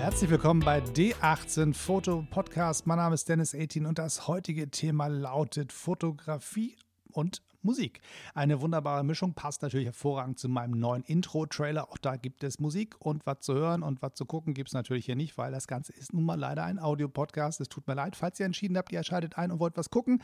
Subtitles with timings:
[0.00, 2.86] Herzlich willkommen bei D18 Foto Podcast.
[2.86, 6.76] Mein Name ist Dennis 18 und das heutige Thema lautet Fotografie
[7.12, 8.00] und Musik.
[8.34, 11.90] Eine wunderbare Mischung, passt natürlich hervorragend zu meinem neuen Intro-Trailer.
[11.90, 14.74] Auch da gibt es Musik und was zu hören und was zu gucken gibt es
[14.74, 17.60] natürlich hier nicht, weil das Ganze ist nun mal leider ein Audio-Podcast.
[17.60, 20.22] Es tut mir leid, falls ihr entschieden habt, ihr schaltet ein und wollt was gucken,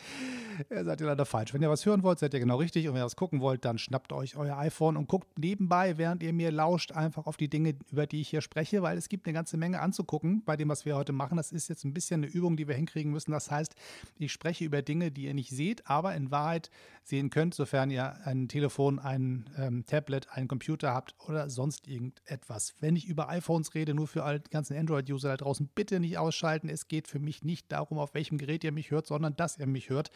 [0.70, 1.52] seid ihr leider falsch.
[1.52, 3.64] Wenn ihr was hören wollt, seid ihr genau richtig und wenn ihr was gucken wollt,
[3.64, 7.48] dann schnappt euch euer iPhone und guckt nebenbei, während ihr mir lauscht, einfach auf die
[7.48, 10.68] Dinge, über die ich hier spreche, weil es gibt eine ganze Menge anzugucken bei dem,
[10.68, 11.36] was wir heute machen.
[11.36, 13.32] Das ist jetzt ein bisschen eine Übung, die wir hinkriegen müssen.
[13.32, 13.74] Das heißt,
[14.18, 16.70] ich spreche über Dinge, die ihr nicht seht, aber in Wahrheit
[17.02, 22.74] sehen könnt, sofern ihr ein Telefon, ein ähm, Tablet, einen Computer habt oder sonst irgendetwas.
[22.78, 26.68] Wenn ich über iPhones rede, nur für alle ganzen Android-User da draußen, bitte nicht ausschalten.
[26.68, 29.66] Es geht für mich nicht darum, auf welchem Gerät ihr mich hört, sondern dass ihr
[29.66, 30.12] mich hört.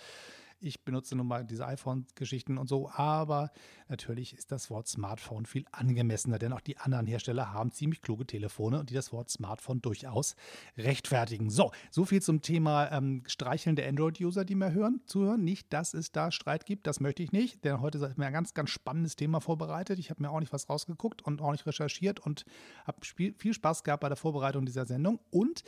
[0.61, 3.53] Ich benutze nun mal diese iPhone-Geschichten und so, aber
[3.89, 8.27] natürlich ist das Wort Smartphone viel angemessener, denn auch die anderen Hersteller haben ziemlich kluge
[8.27, 10.35] Telefone und die das Wort Smartphone durchaus
[10.77, 11.49] rechtfertigen.
[11.49, 15.45] So, so viel zum Thema ähm, Streicheln der Android-User, die mir hören, zuhören.
[15.45, 18.33] Nicht, dass es da Streit gibt, das möchte ich nicht, denn heute ist mir ein
[18.33, 20.01] ganz, ganz spannendes Thema vorbereitet.
[20.01, 22.45] Ich habe mir auch nicht was rausgeguckt und auch nicht recherchiert und
[22.85, 25.63] habe viel Spaß gehabt bei der Vorbereitung dieser Sendung und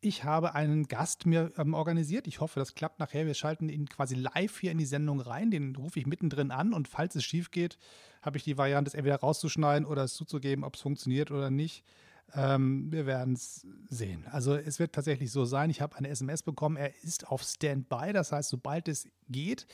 [0.00, 2.26] ich habe einen Gast mir ähm, organisiert.
[2.26, 3.26] Ich hoffe, das klappt nachher.
[3.26, 5.50] Wir schalten ihn quasi live hier in die Sendung rein.
[5.50, 7.78] Den rufe ich mittendrin an und falls es schief geht,
[8.22, 11.84] habe ich die Variante, es entweder rauszuschneiden oder es zuzugeben, ob es funktioniert oder nicht.
[12.34, 14.24] Ähm, wir werden es sehen.
[14.30, 15.70] Also es wird tatsächlich so sein.
[15.70, 16.76] Ich habe eine SMS bekommen.
[16.76, 18.12] Er ist auf Standby.
[18.12, 19.66] Das heißt, sobald es geht,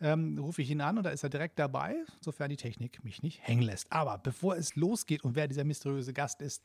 [0.00, 3.22] ähm, rufe ich ihn an und da ist er direkt dabei, sofern die Technik mich
[3.22, 3.90] nicht hängen lässt.
[3.92, 6.62] Aber bevor es losgeht und wer dieser mysteriöse Gast ist,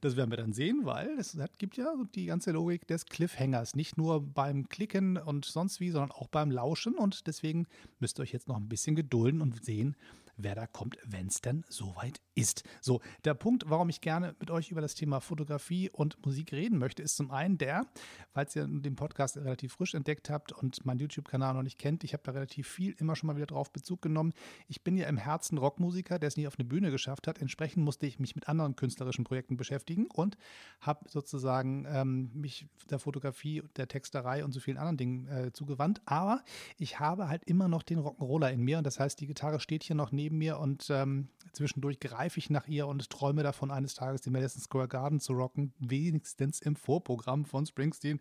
[0.00, 3.74] das werden wir dann sehen, weil es gibt ja die ganze Logik des Cliffhangers.
[3.74, 6.94] Nicht nur beim Klicken und sonst wie, sondern auch beim Lauschen.
[6.94, 7.66] Und deswegen
[7.98, 9.96] müsst ihr euch jetzt noch ein bisschen gedulden und sehen,
[10.36, 12.64] wer da kommt, wenn es denn soweit ist.
[12.80, 16.78] So, der Punkt, warum ich gerne mit euch über das Thema Fotografie und Musik reden
[16.78, 17.86] möchte, ist zum einen der,
[18.32, 22.12] falls ihr den Podcast relativ frisch entdeckt habt und meinen YouTube-Kanal noch nicht kennt, ich
[22.12, 24.32] habe da relativ viel immer schon mal wieder drauf Bezug genommen.
[24.68, 27.38] Ich bin ja im Herzen Rockmusiker, der es nie auf eine Bühne geschafft hat.
[27.38, 30.36] Entsprechend musste ich mich mit anderen künstlerischen Projekten beschäftigen und
[30.80, 36.02] habe sozusagen ähm, mich der Fotografie, der Texterei und so vielen anderen Dingen äh, zugewandt.
[36.04, 36.42] Aber
[36.78, 39.82] ich habe halt immer noch den Rock'n'Roller in mir und das heißt, die Gitarre steht
[39.82, 43.70] hier noch neben neben mir und ähm, zwischendurch greife ich nach ihr und träume davon,
[43.70, 48.18] eines Tages den Madison Square Garden zu rocken, wenigstens im Vorprogramm von Springsteen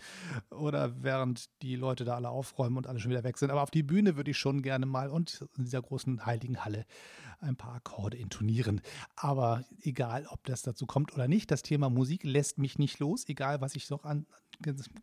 [0.51, 3.49] oder während die Leute da alle aufräumen und alle schon wieder weg sind.
[3.49, 6.85] Aber auf die Bühne würde ich schon gerne mal und in dieser großen heiligen Halle
[7.39, 8.81] ein paar Akkorde intonieren.
[9.15, 13.27] Aber egal, ob das dazu kommt oder nicht, das Thema Musik lässt mich nicht los,
[13.27, 14.27] egal was ich noch an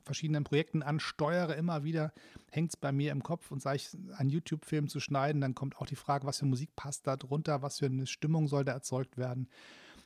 [0.04, 2.12] verschiedenen Projekten ansteuere, immer wieder
[2.52, 5.78] hängt es bei mir im Kopf und sage ich, einen YouTube-Film zu schneiden, dann kommt
[5.78, 8.72] auch die Frage, was für Musik passt da drunter, was für eine Stimmung soll da
[8.72, 9.48] erzeugt werden.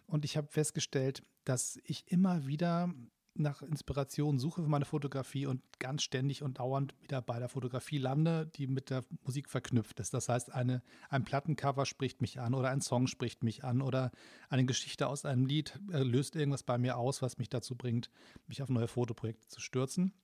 [0.06, 2.94] Und ich habe festgestellt, dass ich immer wieder
[3.38, 7.98] nach Inspiration suche für meine Fotografie und ganz ständig und dauernd wieder bei der Fotografie
[7.98, 10.14] lande, die mit der Musik verknüpft ist.
[10.14, 14.10] Das heißt, eine, ein Plattencover spricht mich an oder ein Song spricht mich an oder
[14.48, 18.10] eine Geschichte aus einem Lied äh, löst irgendwas bei mir aus, was mich dazu bringt,
[18.46, 20.14] mich auf neue Fotoprojekte zu stürzen.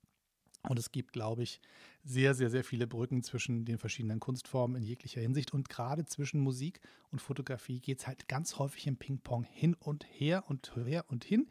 [0.68, 1.60] Und es gibt, glaube ich,
[2.04, 5.52] sehr, sehr, sehr viele Brücken zwischen den verschiedenen Kunstformen in jeglicher Hinsicht.
[5.52, 6.80] Und gerade zwischen Musik
[7.10, 11.24] und Fotografie geht es halt ganz häufig im Ping-Pong hin und her und her und
[11.24, 11.48] hin.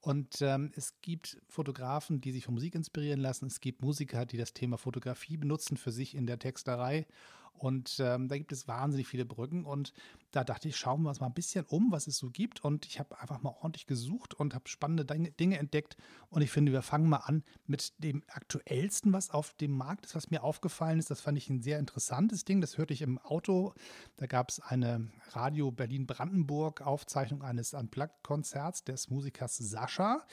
[0.00, 3.46] Und ähm, es gibt Fotografen, die sich von Musik inspirieren lassen.
[3.46, 7.06] Es gibt Musiker, die das Thema Fotografie benutzen für sich in der Texterei.
[7.52, 9.64] Und ähm, da gibt es wahnsinnig viele Brücken.
[9.64, 9.92] Und
[10.34, 12.64] da dachte ich, schauen wir uns mal ein bisschen um, was es so gibt.
[12.64, 15.96] Und ich habe einfach mal ordentlich gesucht und habe spannende Dinge entdeckt.
[16.28, 20.16] Und ich finde, wir fangen mal an mit dem aktuellsten, was auf dem Markt ist,
[20.16, 21.10] was mir aufgefallen ist.
[21.10, 22.60] Das fand ich ein sehr interessantes Ding.
[22.60, 23.74] Das hörte ich im Auto.
[24.16, 30.26] Da gab es eine Radio Berlin-Brandenburg Aufzeichnung eines Unplugged-Konzerts des Musikers Sascha.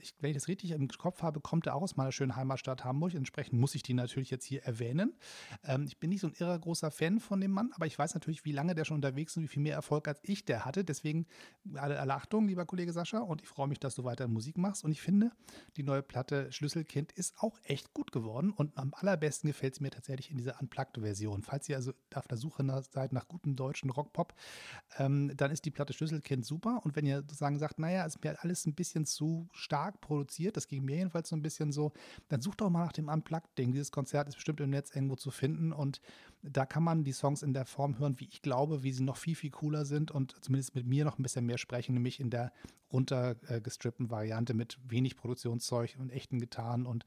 [0.00, 2.84] Ich, wenn ich das richtig im Kopf habe, kommt er auch aus meiner schönen Heimatstadt
[2.84, 3.12] Hamburg.
[3.14, 5.12] Entsprechend muss ich die natürlich jetzt hier erwähnen.
[5.64, 8.14] Ähm, ich bin nicht so ein irrer großer Fan von dem Mann, aber ich weiß
[8.14, 10.84] natürlich, wie lange der schon unterwegs ist wie viel mehr Erfolg als ich der hatte.
[10.84, 11.26] Deswegen
[11.74, 13.18] alle Erlachtung, lieber Kollege Sascha.
[13.18, 14.84] Und ich freue mich, dass du weiter Musik machst.
[14.84, 15.32] Und ich finde,
[15.76, 18.50] die neue Platte Schlüsselkind ist auch echt gut geworden.
[18.50, 21.42] Und am allerbesten gefällt es mir tatsächlich in dieser Unplugged-Version.
[21.42, 24.34] Falls ihr also auf der Suche seid nach gutem deutschen Rockpop,
[24.98, 26.80] ähm, dann ist die Platte Schlüsselkind super.
[26.84, 30.68] Und wenn ihr sozusagen sagt, naja, ist mir alles ein bisschen zu stark produziert, das
[30.68, 31.92] ging mir jedenfalls so ein bisschen so,
[32.28, 33.72] dann sucht doch mal nach dem Unplugged-Ding.
[33.72, 36.00] Dieses Konzert ist bestimmt im Netz irgendwo zu finden und
[36.42, 39.16] da kann man die Songs in der Form hören, wie ich glaube, wie sie noch
[39.16, 42.30] viel, viel cooler sind und zumindest mit mir noch ein bisschen mehr sprechen, nämlich in
[42.30, 42.52] der
[42.92, 47.06] runtergestrippten Variante mit wenig Produktionszeug und echten Gitarren und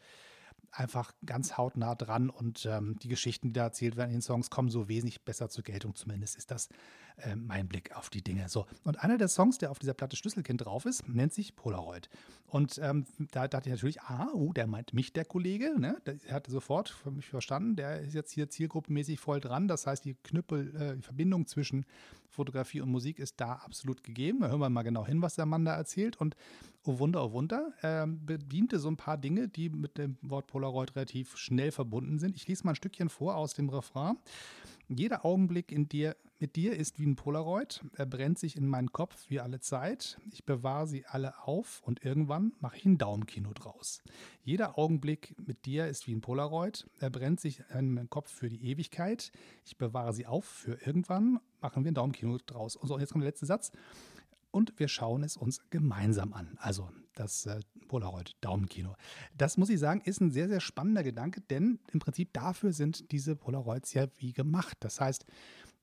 [0.71, 4.49] einfach ganz hautnah dran und ähm, die Geschichten, die da erzählt werden in den Songs,
[4.49, 5.95] kommen so wesentlich besser zur Geltung.
[5.95, 6.69] Zumindest ist das
[7.17, 8.49] äh, mein Blick auf die Dinge.
[8.49, 12.09] So, und einer der Songs, der auf dieser Platte Schlüsselkind drauf ist, nennt sich Polaroid.
[12.47, 15.79] Und ähm, da dachte ich natürlich, ah, oh, der meint mich, der Kollege.
[15.79, 15.97] Ne?
[16.05, 19.67] Der hatte sofort für mich verstanden, der ist jetzt hier zielgruppenmäßig voll dran.
[19.67, 21.85] Das heißt, die Knüppel, äh, die Verbindung zwischen
[22.29, 24.41] Fotografie und Musik ist da absolut gegeben.
[24.41, 26.17] Da hören wir mal genau hin, was der Mann da erzählt.
[26.17, 26.35] Und
[26.85, 30.95] oh Wunder, oh Wunder, äh, bediente so ein paar Dinge, die mit dem Wort Polaroid
[30.95, 32.35] relativ schnell verbunden sind.
[32.35, 34.17] Ich lese mal ein Stückchen vor aus dem Refrain.
[34.87, 37.83] Jeder Augenblick in dir, mit dir ist wie ein Polaroid.
[37.93, 40.19] Er brennt sich in meinen Kopf wie alle Zeit.
[40.31, 44.03] Ich bewahre sie alle auf und irgendwann mache ich ein Daumenkino draus.
[44.43, 46.87] Jeder Augenblick mit dir ist wie ein Polaroid.
[46.99, 49.31] Er brennt sich in meinen Kopf für die Ewigkeit.
[49.65, 51.39] Ich bewahre sie auf für irgendwann.
[51.61, 52.75] Machen wir ein Daumenkino draus.
[52.75, 53.71] Und so, jetzt kommt der letzte Satz
[54.55, 56.57] und wir schauen es uns gemeinsam an.
[56.61, 57.59] Also das äh,
[57.89, 58.95] Polaroid Daumenkino.
[59.37, 63.11] Das muss ich sagen, ist ein sehr, sehr spannender Gedanke, denn im Prinzip dafür sind
[63.11, 64.77] diese Polaroids ja wie gemacht.
[64.79, 65.25] Das heißt,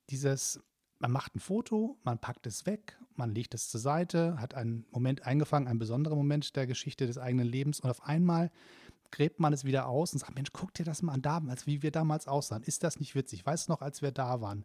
[0.08, 0.58] dieses,
[1.00, 4.86] man macht ein Foto, man packt es weg, man legt es zur Seite, hat einen
[4.90, 8.50] Moment eingefangen, einen besonderen Moment der Geschichte des eigenen Lebens und auf einmal
[9.10, 11.82] gräbt man es wieder aus und sagt, Mensch, guck dir das mal an damals, wie
[11.82, 12.62] wir damals aussahen.
[12.62, 13.44] Ist das nicht witzig?
[13.44, 14.64] Weißt du noch, als wir da waren?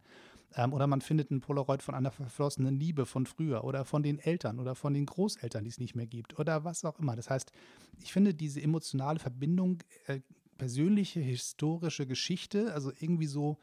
[0.57, 4.19] Ähm, oder man findet ein Polaroid von einer verflossenen Liebe von früher oder von den
[4.19, 7.15] Eltern oder von den Großeltern, die es nicht mehr gibt oder was auch immer.
[7.15, 7.51] Das heißt,
[8.01, 10.19] ich finde diese emotionale Verbindung, äh,
[10.57, 13.57] persönliche, historische Geschichte, also irgendwie so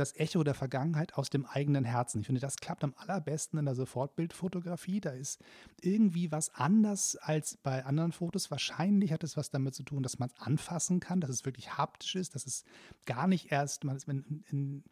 [0.00, 2.20] das Echo der Vergangenheit aus dem eigenen Herzen.
[2.20, 5.00] Ich finde, das klappt am allerbesten in der Sofortbildfotografie.
[5.00, 5.40] Da ist
[5.80, 8.50] irgendwie was anders als bei anderen Fotos.
[8.50, 11.76] Wahrscheinlich hat es was damit zu tun, dass man es anfassen kann, dass es wirklich
[11.76, 12.64] haptisch ist, dass es
[13.06, 14.84] gar nicht erst, man ist in, in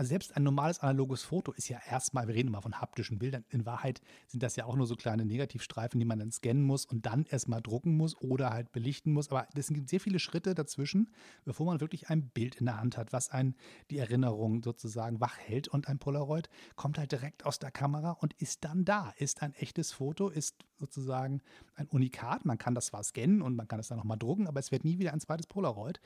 [0.00, 3.44] also selbst ein normales analoges Foto ist ja erstmal, wir reden immer von haptischen Bildern,
[3.50, 6.86] in Wahrheit sind das ja auch nur so kleine Negativstreifen, die man dann scannen muss
[6.86, 9.30] und dann erstmal drucken muss oder halt belichten muss.
[9.30, 11.10] Aber es gibt sehr viele Schritte dazwischen,
[11.44, 13.54] bevor man wirklich ein Bild in der Hand hat, was einen
[13.90, 15.68] die Erinnerung sozusagen wach hält.
[15.68, 19.54] Und ein Polaroid kommt halt direkt aus der Kamera und ist dann da, ist ein
[19.54, 21.42] echtes Foto, ist sozusagen
[21.74, 22.44] ein Unikat.
[22.44, 24.84] Man kann das zwar scannen und man kann es dann nochmal drucken, aber es wird
[24.84, 26.00] nie wieder ein zweites Polaroid.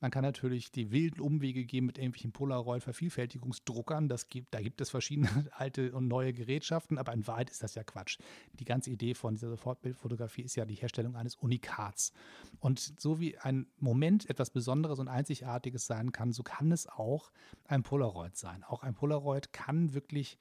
[0.00, 4.08] Man kann natürlich die wilden Umwege gehen mit irgendwelchen Polaroid-Vervielfältigungsdruckern.
[4.28, 7.84] Gibt, da gibt es verschiedene alte und neue Gerätschaften, aber in Wahrheit ist das ja
[7.84, 8.18] Quatsch.
[8.58, 12.12] Die ganze Idee von dieser Sofortbildfotografie ist ja die Herstellung eines Unikats.
[12.60, 17.30] Und so wie ein Moment etwas Besonderes und Einzigartiges sein kann, so kann es auch
[17.66, 18.64] ein Polaroid sein.
[18.64, 20.38] Auch ein Polaroid kann wirklich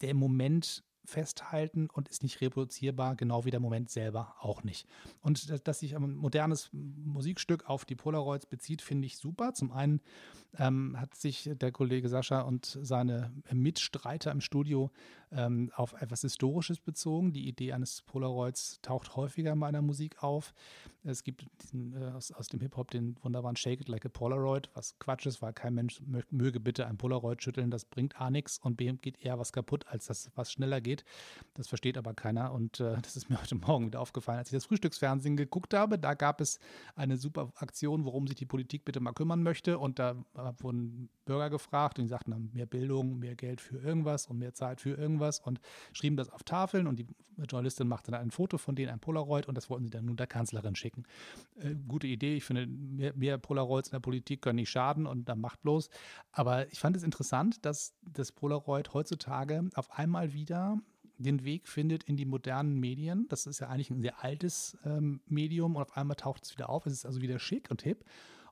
[0.00, 4.86] der Moment festhalten und ist nicht reproduzierbar, genau wie der Moment selber auch nicht.
[5.20, 9.54] Und dass sich ein modernes Musikstück auf die Polaroids bezieht, finde ich super.
[9.54, 10.00] Zum einen
[10.58, 14.90] ähm, hat sich der Kollege Sascha und seine Mitstreiter im Studio
[15.32, 17.32] ähm, auf etwas Historisches bezogen.
[17.32, 20.54] Die Idee eines Polaroids taucht häufiger in meiner Musik auf.
[21.04, 24.70] Es gibt diesen, äh, aus, aus, dem Hip-Hop den wunderbaren Shake It Like a Polaroid,
[24.74, 26.00] was Quatsch ist, weil kein Mensch
[26.30, 29.86] möge bitte ein Polaroid schütteln, das bringt A nichts und B geht eher was kaputt,
[29.88, 31.04] als das was schneller geht.
[31.54, 34.56] Das versteht aber keiner und äh, das ist mir heute Morgen wieder aufgefallen, als ich
[34.56, 35.98] das Frühstücksfernsehen geguckt habe.
[35.98, 36.58] Da gab es
[36.94, 40.16] eine super Aktion, worum sich die Politik bitte mal kümmern möchte und da
[40.58, 44.54] wurden Bürger gefragt und die sagten dann mehr Bildung, mehr Geld für irgendwas und mehr
[44.54, 45.60] Zeit für irgendwas und
[45.92, 47.06] schrieben das auf Tafeln und die
[47.38, 50.16] Journalistin machte dann ein Foto von denen, ein Polaroid und das wollten sie dann nun
[50.16, 51.04] der Kanzlerin schicken.
[51.58, 55.28] Äh, gute Idee, ich finde, mehr, mehr Polaroids in der Politik können nicht schaden und
[55.28, 55.90] dann macht bloß.
[56.32, 60.78] Aber ich fand es interessant, dass das Polaroid heutzutage auf einmal wieder
[61.18, 63.26] den Weg findet in die modernen Medien.
[63.28, 66.68] Das ist ja eigentlich ein sehr altes ähm, Medium und auf einmal taucht es wieder
[66.68, 66.86] auf.
[66.86, 68.04] Es ist also wieder schick und hip.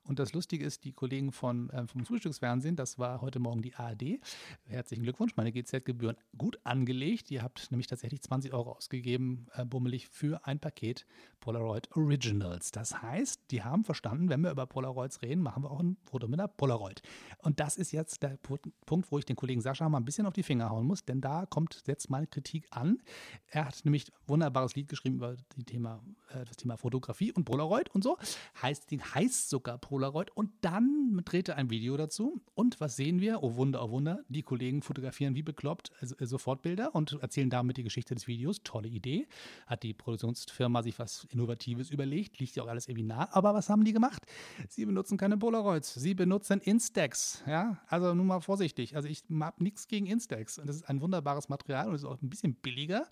[0.07, 3.75] Und das Lustige ist, die Kollegen von, äh, vom Frühstücksfernsehen, das war heute Morgen die
[3.75, 4.21] ARD.
[4.67, 7.31] Herzlichen Glückwunsch, meine GZ-Gebühren gut angelegt.
[7.31, 11.07] Ihr habt nämlich tatsächlich 20 Euro ausgegeben, äh, bummelig, für ein Paket
[11.41, 12.71] Polaroid Originals.
[12.71, 16.29] Das heißt, die haben verstanden, wenn wir über Polaroids reden, machen wir auch ein Foto
[16.29, 17.01] mit einer Polaroid.
[17.39, 18.39] Und das ist jetzt der
[18.85, 21.23] Punkt, wo ich den Kollegen Sascha mal ein bisschen auf die Finger hauen muss, denn
[21.23, 23.03] da kommt jetzt meine Kritik an.
[23.47, 27.45] Er hat nämlich ein wunderbares Lied geschrieben über die Thema, äh, das Thema Fotografie und
[27.45, 28.19] Polaroid und so.
[28.61, 32.43] Heißt, heißt sogar Polaroid Polaroid und dann dreht er ein Video dazu.
[32.57, 33.45] Und was sehen wir?
[33.45, 37.77] Oh Wunder, oh Wunder, die Kollegen fotografieren wie bekloppt also, äh, Sofortbilder und erzählen damit
[37.77, 38.65] die Geschichte des Videos.
[38.65, 39.29] Tolle Idee.
[39.69, 43.29] Hat die Produktionsfirma sich was Innovatives überlegt, liegt ja auch alles irgendwie nah.
[43.31, 44.27] Aber was haben die gemacht?
[44.69, 47.45] Sie benutzen keine Polaroids, sie benutzen Instax.
[47.47, 48.97] Ja, also nun mal vorsichtig.
[48.97, 50.57] Also ich habe nichts gegen Instax.
[50.57, 53.07] Das ist ein wunderbares Material und ist auch ein bisschen billiger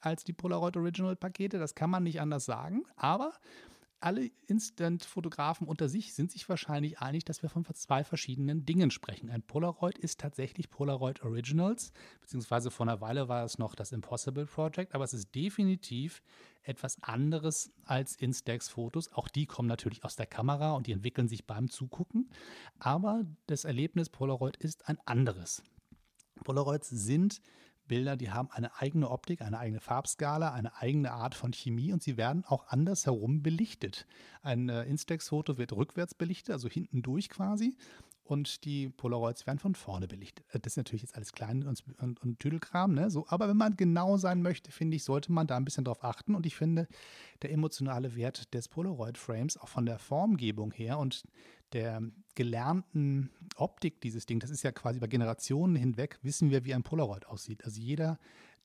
[0.00, 1.58] als die Polaroid Original Pakete.
[1.58, 2.84] Das kann man nicht anders sagen.
[2.94, 3.32] Aber
[4.00, 9.30] alle Instant-Fotografen unter sich sind sich wahrscheinlich einig, dass wir von zwei verschiedenen Dingen sprechen.
[9.30, 14.46] Ein Polaroid ist tatsächlich Polaroid Originals, beziehungsweise vor einer Weile war es noch das Impossible
[14.46, 16.22] Project, aber es ist definitiv
[16.62, 19.12] etwas anderes als Instax-Fotos.
[19.12, 22.30] Auch die kommen natürlich aus der Kamera und die entwickeln sich beim Zugucken,
[22.78, 25.62] aber das Erlebnis Polaroid ist ein anderes.
[26.44, 27.40] Polaroids sind
[27.88, 32.02] Bilder, die haben eine eigene Optik, eine eigene Farbskala, eine eigene Art von Chemie und
[32.02, 34.06] sie werden auch andersherum belichtet.
[34.42, 37.76] Ein äh, Instax-Foto wird rückwärts belichtet, also hinten durch quasi
[38.28, 40.44] und die Polaroids werden von vorne belichtet.
[40.52, 43.10] Äh, das ist natürlich jetzt alles klein und, und, und Tüdelkram, ne?
[43.10, 46.04] So, aber wenn man genau sein möchte, finde ich, sollte man da ein bisschen drauf
[46.04, 46.34] achten.
[46.34, 46.86] Und ich finde,
[47.42, 51.24] der emotionale Wert des Polaroid-Frames, auch von der Formgebung her und
[51.72, 52.02] der
[52.34, 56.82] gelernten Optik dieses Ding, das ist ja quasi über Generationen hinweg, wissen wir, wie ein
[56.82, 57.64] Polaroid aussieht.
[57.64, 58.18] Also jeder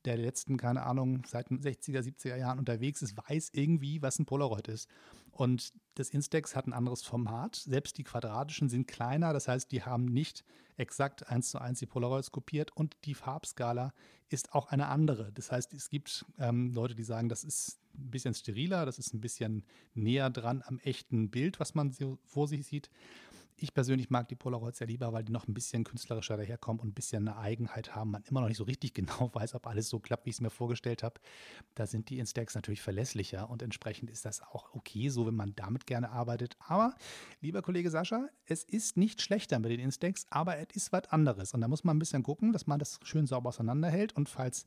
[0.05, 4.25] der letzten, keine Ahnung, seit den 60er, 70er Jahren unterwegs ist, weiß irgendwie, was ein
[4.25, 4.89] Polaroid ist.
[5.31, 7.55] Und das Instax hat ein anderes Format.
[7.55, 10.43] Selbst die quadratischen sind kleiner, das heißt, die haben nicht
[10.77, 13.93] exakt eins zu eins die Polaroids kopiert und die Farbskala
[14.29, 15.31] ist auch eine andere.
[15.31, 19.13] Das heißt, es gibt ähm, Leute, die sagen, das ist ein bisschen steriler, das ist
[19.13, 22.89] ein bisschen näher dran am echten Bild, was man so vor sich sieht.
[23.55, 26.89] Ich persönlich mag die Polaroids sehr lieber, weil die noch ein bisschen künstlerischer daherkommen und
[26.89, 28.11] ein bisschen eine Eigenheit haben.
[28.11, 30.41] Man immer noch nicht so richtig genau weiß, ob alles so klappt, wie ich es
[30.41, 31.21] mir vorgestellt habe.
[31.75, 35.55] Da sind die Instax natürlich verlässlicher und entsprechend ist das auch okay, so wenn man
[35.55, 36.57] damit gerne arbeitet.
[36.59, 36.95] Aber,
[37.41, 41.53] lieber Kollege Sascha, es ist nicht schlechter mit den Instax, aber es ist was anderes.
[41.53, 44.65] Und da muss man ein bisschen gucken, dass man das schön sauber auseinanderhält und falls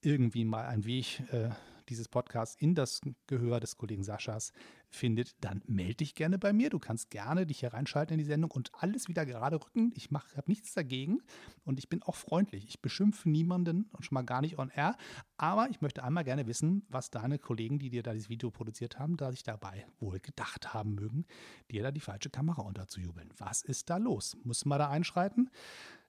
[0.00, 1.50] irgendwie mal ein Weg äh,
[1.92, 4.52] dieses Podcasts in das Gehör des Kollegen Saschas
[4.88, 6.70] findet, dann melde dich gerne bei mir.
[6.70, 9.92] Du kannst gerne dich hier reinschalten in die Sendung und alles wieder gerade rücken.
[9.94, 11.20] Ich habe nichts dagegen
[11.64, 12.66] und ich bin auch freundlich.
[12.66, 14.96] Ich beschimpfe niemanden und schon mal gar nicht on air.
[15.36, 18.98] Aber ich möchte einmal gerne wissen, was deine Kollegen, die dir da dieses Video produziert
[18.98, 21.26] haben, da sich dabei wohl gedacht haben mögen,
[21.70, 23.28] dir da die falsche Kamera unterzujubeln.
[23.36, 24.36] Was ist da los?
[24.44, 25.50] Muss man da einschreiten?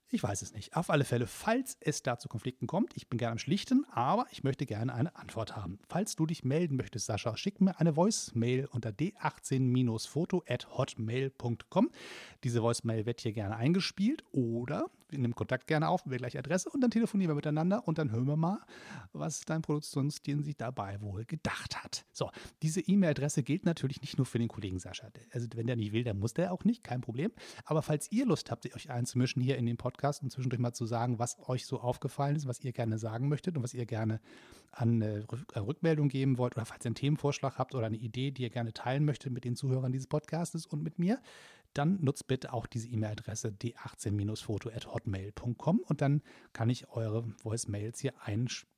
[0.10, 0.75] Ich weiß es nicht.
[0.75, 4.27] Auf alle Fälle, falls es da zu Konflikten kommt, ich bin gerne am Schlichten, aber
[4.31, 5.79] ich möchte gerne eine Antwort haben.
[5.89, 11.89] Falls du dich melden möchtest, Sascha, schick mir eine Voicemail unter d18-foto at hotmail.com.
[12.43, 16.82] Diese Voicemail wird hier gerne eingespielt oder nehmen Kontakt gerne auf, wir gleich Adresse und
[16.82, 18.60] dann telefonieren wir miteinander und dann hören wir mal,
[19.12, 22.05] was dein Produktionsteam sich dabei wohl gedacht hat.
[22.12, 25.10] So, diese E-Mail-Adresse gilt natürlich nicht nur für den Kollegen Sascha.
[25.32, 27.32] Also wenn der nicht will, dann muss der auch nicht, kein Problem.
[27.65, 30.86] Aber falls ihr Lust habt, euch einzumischen hier in den Podcast und zwischendurch mal zu
[30.86, 34.20] sagen, was euch so aufgefallen ist, was ihr gerne sagen möchtet und was ihr gerne
[34.72, 35.24] an äh,
[35.55, 38.74] Rückmeldung geben wollt oder falls ihr einen Themenvorschlag habt oder eine Idee, die ihr gerne
[38.74, 41.20] teilen möchtet mit den Zuhörern dieses Podcasts und mit mir,
[41.74, 46.22] dann nutzt bitte auch diese E-Mail-Adresse d18-foto.hotmail.com und dann
[46.53, 48.73] kann ich eure Voicemails hier einspielen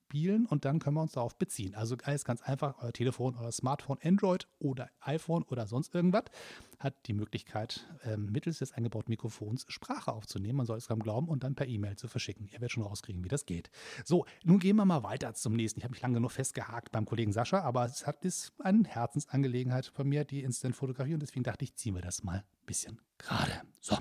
[0.50, 1.76] und dann können wir uns darauf beziehen.
[1.76, 6.24] Also alles ganz einfach, euer Telefon, euer Smartphone, Android oder iPhone oder sonst irgendwas
[6.80, 10.58] hat die Möglichkeit, äh, mittels des eingebauten Mikrofons Sprache aufzunehmen.
[10.58, 12.48] Man soll es kaum glauben und dann per E-Mail zu verschicken.
[12.48, 13.70] Ihr werdet schon rauskriegen, wie das geht.
[14.04, 15.80] So, nun gehen wir mal weiter zum nächsten.
[15.80, 19.88] Ich habe mich lange genug festgehakt beim Kollegen Sascha, aber es hat, ist eine Herzensangelegenheit
[19.88, 21.14] von mir, die Instant-Fotografie.
[21.14, 23.62] Und deswegen dachte ich, ziehen wir das mal ein bisschen gerade.
[23.82, 23.98] So,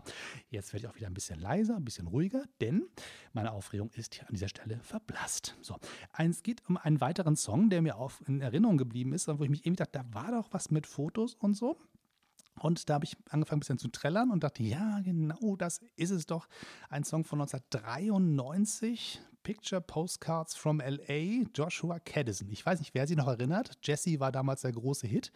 [0.48, 2.86] jetzt werde ich auch wieder ein bisschen leiser, ein bisschen ruhiger, denn
[3.32, 5.56] meine Aufregung ist hier an dieser Stelle verblasst.
[5.60, 5.76] So,
[6.16, 9.50] es geht um einen weiteren Song, der mir auch in Erinnerung geblieben ist, wo ich
[9.50, 11.76] mich irgendwie dachte, da war doch was mit Fotos und so.
[12.60, 16.10] Und da habe ich angefangen ein bisschen zu trällern und dachte, ja, genau, das ist
[16.10, 16.48] es doch.
[16.88, 22.50] Ein Song von 1993, Picture Postcards from LA, Joshua Caddison.
[22.50, 23.78] Ich weiß nicht, wer sich noch erinnert.
[23.84, 25.30] Jesse war damals der große Hit.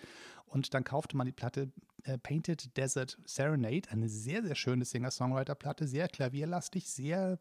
[0.46, 1.70] Und dann kaufte man die Platte
[2.04, 7.38] äh, Painted Desert Serenade, eine sehr, sehr schöne Singer-Songwriter-Platte, sehr klavierlastig, sehr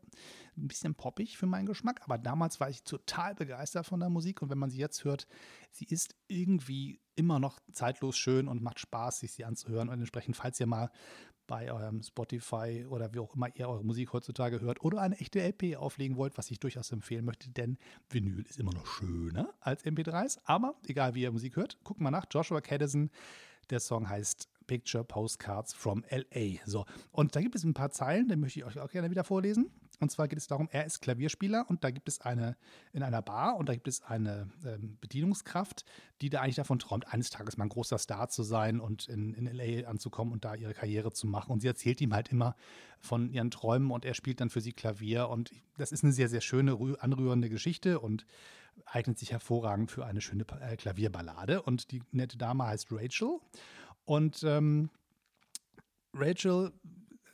[0.57, 2.01] ein bisschen poppig für meinen Geschmack.
[2.03, 4.41] Aber damals war ich total begeistert von der Musik.
[4.41, 5.25] Und wenn man sie jetzt hört,
[5.71, 9.87] sie ist irgendwie immer noch zeitlos schön und macht Spaß, sich sie anzuhören.
[9.87, 10.91] Und entsprechend, falls ihr mal
[11.47, 15.39] bei eurem Spotify oder wie auch immer ihr eure Musik heutzutage hört oder eine echte
[15.39, 17.77] LP auflegen wollt, was ich durchaus empfehlen möchte, denn
[18.09, 20.39] Vinyl ist immer noch schöner als MP3s.
[20.43, 22.25] Aber egal wie ihr Musik hört, guckt mal nach.
[22.29, 23.09] Joshua Caddison,
[23.69, 26.59] der Song heißt Picture Postcards from LA.
[26.65, 29.23] So, und da gibt es ein paar Zeilen, die möchte ich euch auch gerne wieder
[29.23, 29.71] vorlesen.
[29.99, 32.55] Und zwar geht es darum, er ist Klavierspieler und da gibt es eine
[32.93, 35.85] in einer Bar und da gibt es eine ähm, Bedienungskraft,
[36.21, 39.33] die da eigentlich davon träumt, eines Tages mal ein großer Star zu sein und in,
[39.33, 41.51] in LA anzukommen und da ihre Karriere zu machen.
[41.51, 42.55] Und sie erzählt ihm halt immer
[42.99, 45.29] von ihren Träumen und er spielt dann für sie Klavier.
[45.29, 48.27] Und das ist eine sehr, sehr schöne, anrührende Geschichte und
[48.85, 51.63] eignet sich hervorragend für eine schöne äh, Klavierballade.
[51.63, 53.39] Und die nette Dame heißt Rachel.
[54.07, 54.89] Und ähm,
[56.13, 56.71] Rachel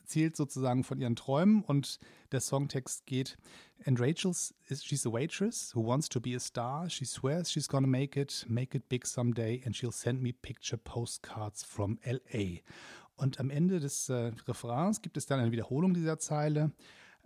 [0.00, 2.00] erzählt sozusagen von ihren Träumen und
[2.32, 3.38] der Songtext geht:
[3.86, 6.90] And Rachel's she's a waitress who wants to be a star.
[6.90, 10.76] She swears she's gonna make it, make it big someday, and she'll send me picture
[10.76, 12.58] postcards from LA.
[13.14, 16.72] Und am Ende des äh, Refrains gibt es dann eine Wiederholung dieser Zeile.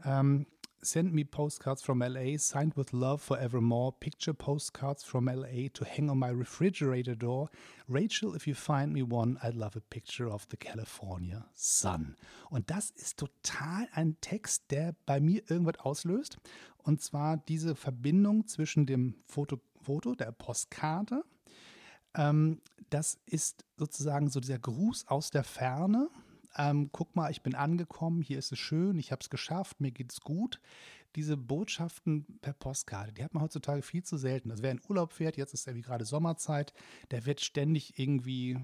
[0.05, 0.45] Ähm,
[0.83, 3.93] Send me postcards from LA, signed with love forevermore.
[3.93, 7.51] Picture postcards from LA to hang on my refrigerator door.
[7.89, 12.17] Rachel, if you find me one, I'd love a picture of the California sun.
[12.49, 16.39] Und das ist total ein Text, der bei mir irgendwas auslöst.
[16.79, 21.25] Und zwar diese Verbindung zwischen dem Foto, Foto der Postkarte.
[22.15, 26.09] Ähm, das ist sozusagen so dieser Gruß aus der Ferne
[26.59, 29.93] ähm, guck mal, ich bin angekommen, hier ist es schön, ich habe es geschafft, mir
[29.93, 30.61] geht es gut.
[31.17, 34.51] Diese Botschaften per Postkarte, die hat man heutzutage viel zu selten.
[34.51, 36.75] Also wer in Urlaub fährt, jetzt ist ja wie gerade Sommerzeit,
[37.11, 38.59] der wird ständig irgendwie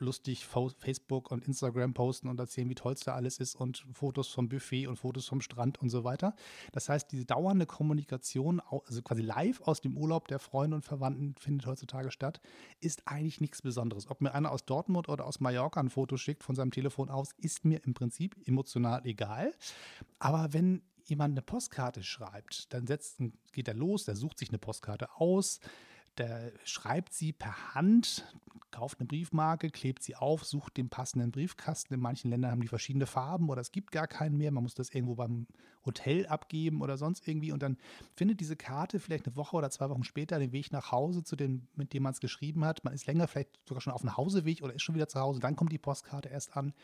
[0.00, 4.28] lustig Facebook und Instagram posten und erzählen, wie toll es da alles ist und Fotos
[4.28, 6.34] vom Buffet und Fotos vom Strand und so weiter.
[6.72, 11.34] Das heißt, diese dauernde Kommunikation, also quasi live aus dem Urlaub der Freunde und Verwandten
[11.38, 12.40] findet heutzutage statt,
[12.80, 14.10] ist eigentlich nichts Besonderes.
[14.10, 17.30] Ob mir einer aus Dortmund oder aus Mallorca ein Foto schickt von seinem Telefon aus,
[17.38, 19.52] ist mir im Prinzip emotional egal.
[20.18, 23.20] Aber wenn jemand eine Postkarte schreibt, dann setzt,
[23.52, 25.60] geht er los, der sucht sich eine Postkarte aus,
[26.20, 28.24] der schreibt sie per Hand,
[28.70, 31.94] kauft eine Briefmarke, klebt sie auf, sucht den passenden Briefkasten.
[31.94, 34.50] In manchen Ländern haben die verschiedene Farben oder es gibt gar keinen mehr.
[34.50, 35.46] Man muss das irgendwo beim
[35.84, 37.52] Hotel abgeben oder sonst irgendwie.
[37.52, 37.78] Und dann
[38.14, 41.36] findet diese Karte vielleicht eine Woche oder zwei Wochen später den Weg nach Hause zu
[41.36, 42.84] dem, mit dem man es geschrieben hat.
[42.84, 45.40] Man ist länger vielleicht sogar schon auf dem Hauseweg oder ist schon wieder zu Hause.
[45.40, 46.74] Dann kommt die Postkarte erst an.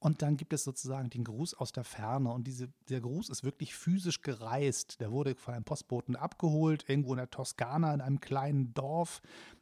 [0.00, 2.30] Und dann gibt es sozusagen den Gruß aus der Ferne.
[2.30, 5.00] Und diese, der Gruß ist wirklich physisch gereist.
[5.00, 9.20] Der wurde von einem Postboten abgeholt, irgendwo in der Toskana, in einem kleinen Dorf,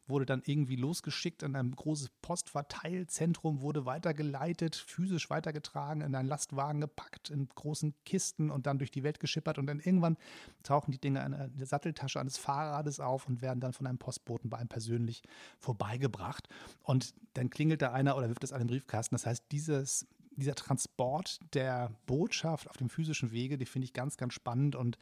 [0.08, 6.80] wurde dann irgendwie losgeschickt in ein großes Postverteilzentrum, wurde weitergeleitet, physisch weitergetragen, in einen Lastwagen
[6.80, 9.58] gepackt, in großen Kisten und dann durch die Welt geschippert.
[9.58, 10.16] Und dann irgendwann
[10.62, 14.50] tauchen die Dinge in der Satteltasche eines Fahrrades auf und werden dann von einem Postboten
[14.50, 15.22] bei einem persönlich
[15.58, 16.48] vorbeigebracht.
[16.82, 19.14] Und dann klingelt da einer oder wirft es an den Briefkasten.
[19.14, 24.16] Das heißt, dieses dieser Transport der Botschaft auf dem physischen Wege, die finde ich ganz,
[24.16, 24.98] ganz spannend und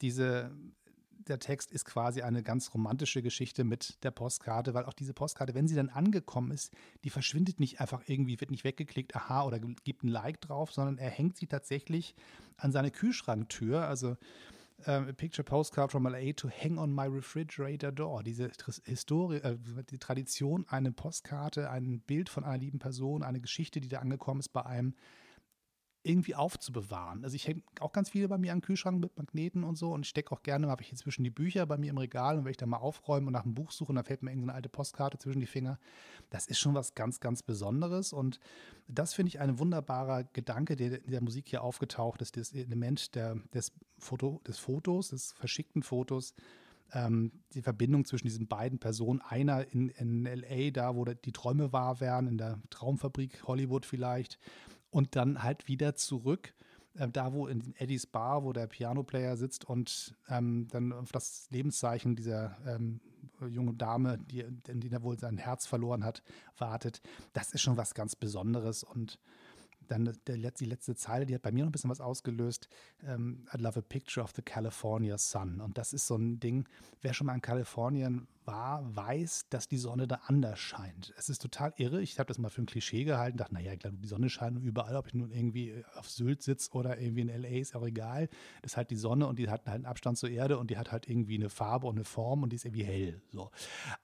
[0.00, 0.50] diese,
[1.28, 5.54] der Text ist quasi eine ganz romantische Geschichte mit der Postkarte, weil auch diese Postkarte,
[5.54, 6.72] wenn sie dann angekommen ist,
[7.04, 10.98] die verschwindet nicht einfach irgendwie, wird nicht weggeklickt, aha, oder gibt ein Like drauf, sondern
[10.98, 12.14] er hängt sie tatsächlich
[12.56, 13.86] an seine Kühlschranktür.
[13.86, 14.16] Also
[14.86, 18.22] ähm, a picture postcard from LA to hang on my refrigerator door.
[18.22, 18.50] Diese
[18.84, 19.56] Historie, äh,
[19.90, 24.40] die Tradition, eine Postkarte, ein Bild von einer lieben Person, eine Geschichte, die da angekommen
[24.40, 24.94] ist bei einem,
[26.08, 27.22] irgendwie aufzubewahren.
[27.22, 30.06] Also ich hänge auch ganz viele bei mir am Kühlschrank mit Magneten und so und
[30.06, 32.56] stecke auch gerne, habe ich inzwischen die Bücher bei mir im Regal und wenn ich
[32.56, 35.40] da mal aufräume und nach einem Buch suche, dann fällt mir irgendeine alte Postkarte zwischen
[35.40, 35.78] die Finger.
[36.30, 38.40] Das ist schon was ganz, ganz Besonderes und
[38.88, 43.14] das finde ich ein wunderbarer Gedanke, der in der Musik hier aufgetaucht ist, das Element
[43.14, 46.34] der, des, Foto, des Fotos, des verschickten Fotos,
[46.92, 51.72] ähm, die Verbindung zwischen diesen beiden Personen, einer in, in LA, da wo die Träume
[51.72, 54.38] wahr werden, in der Traumfabrik Hollywood vielleicht,
[54.90, 56.54] und dann halt wieder zurück,
[56.94, 61.48] äh, da wo in Eddies Bar, wo der Pianoplayer sitzt und ähm, dann auf das
[61.50, 63.00] Lebenszeichen dieser ähm,
[63.48, 66.22] jungen Dame, die, die da wohl sein Herz verloren hat,
[66.56, 67.00] wartet.
[67.32, 69.18] Das ist schon was ganz Besonderes und
[69.86, 72.68] dann der, die letzte Zeile, die hat bei mir noch ein bisschen was ausgelöst.
[73.02, 75.60] Ähm, I love a picture of the California sun.
[75.60, 76.68] Und das ist so ein Ding,
[77.00, 81.12] wer schon mal in Kalifornien war, weiß, dass die Sonne da anders scheint.
[81.18, 82.00] Es ist total irre.
[82.00, 84.96] Ich habe das mal für ein Klischee gehalten, dachte, naja, glaube, die Sonne scheint überall,
[84.96, 88.30] ob ich nun irgendwie auf Sylt sitze oder irgendwie in LA, ist auch egal.
[88.62, 90.78] Das ist halt die Sonne und die hat halt einen Abstand zur Erde und die
[90.78, 93.20] hat halt irgendwie eine Farbe und eine Form und die ist irgendwie hell.
[93.30, 93.50] So.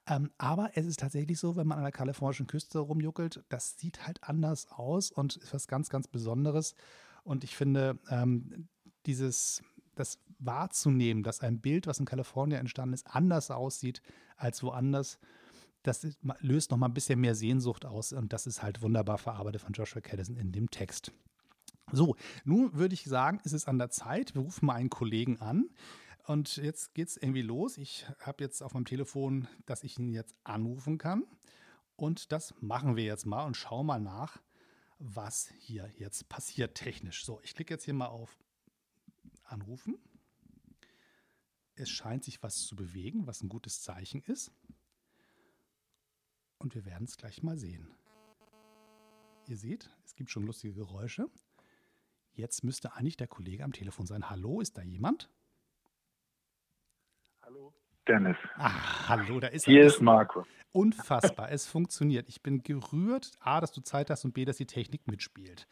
[0.07, 4.07] Ähm, aber es ist tatsächlich so, wenn man an der kalifornischen Küste rumjuckelt, das sieht
[4.07, 6.75] halt anders aus und ist was ganz, ganz Besonderes.
[7.23, 8.69] Und ich finde, ähm,
[9.07, 9.63] dieses,
[9.95, 14.03] das wahrzunehmen, dass ein Bild, was in Kalifornien entstanden ist, anders aussieht
[14.37, 15.19] als woanders,
[15.83, 16.07] das
[16.41, 19.73] löst noch mal ein bisschen mehr Sehnsucht aus und das ist halt wunderbar verarbeitet von
[19.73, 21.13] Joshua Caddison in dem Text.
[21.93, 24.35] So, nun würde ich sagen, es ist an der Zeit.
[24.35, 25.69] Wir rufen mal einen Kollegen an.
[26.27, 27.77] Und jetzt geht es irgendwie los.
[27.77, 31.25] Ich habe jetzt auf meinem Telefon, dass ich ihn jetzt anrufen kann.
[31.97, 34.41] Und das machen wir jetzt mal und schauen mal nach,
[34.99, 37.25] was hier jetzt passiert technisch.
[37.27, 38.39] So, ich klicke jetzt hier mal auf
[39.45, 39.99] Anrufen
[41.77, 44.53] es scheint sich was zu bewegen, was ein gutes Zeichen ist.
[46.59, 47.91] Und wir werden es gleich mal sehen.
[49.47, 51.29] Ihr seht, es gibt schon lustige Geräusche.
[52.33, 54.31] Jetzt müsste eigentlich der Kollege am Telefon sein.
[54.31, 55.31] Hallo, ist da jemand?
[57.43, 57.75] Hallo,
[58.09, 58.37] Dennis.
[58.57, 59.73] Ach, hallo, da ist er.
[59.73, 60.47] Hier ist Marco.
[60.73, 62.29] Unfassbar, es funktioniert.
[62.29, 65.69] Ich bin gerührt, A, dass du Zeit hast und B, dass die Technik mitspielt.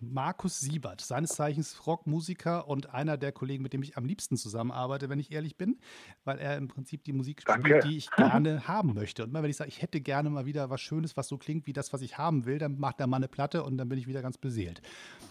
[0.00, 5.08] Markus Siebert, seines Zeichens Rockmusiker und einer der Kollegen, mit dem ich am liebsten zusammenarbeite,
[5.08, 5.78] wenn ich ehrlich bin,
[6.24, 7.68] weil er im Prinzip die Musik Danke.
[7.68, 9.24] spielt, die ich gerne haben möchte.
[9.24, 11.66] Und immer wenn ich sage, ich hätte gerne mal wieder was Schönes, was so klingt
[11.66, 13.98] wie das, was ich haben will, dann macht er mal eine Platte und dann bin
[13.98, 14.82] ich wieder ganz beseelt.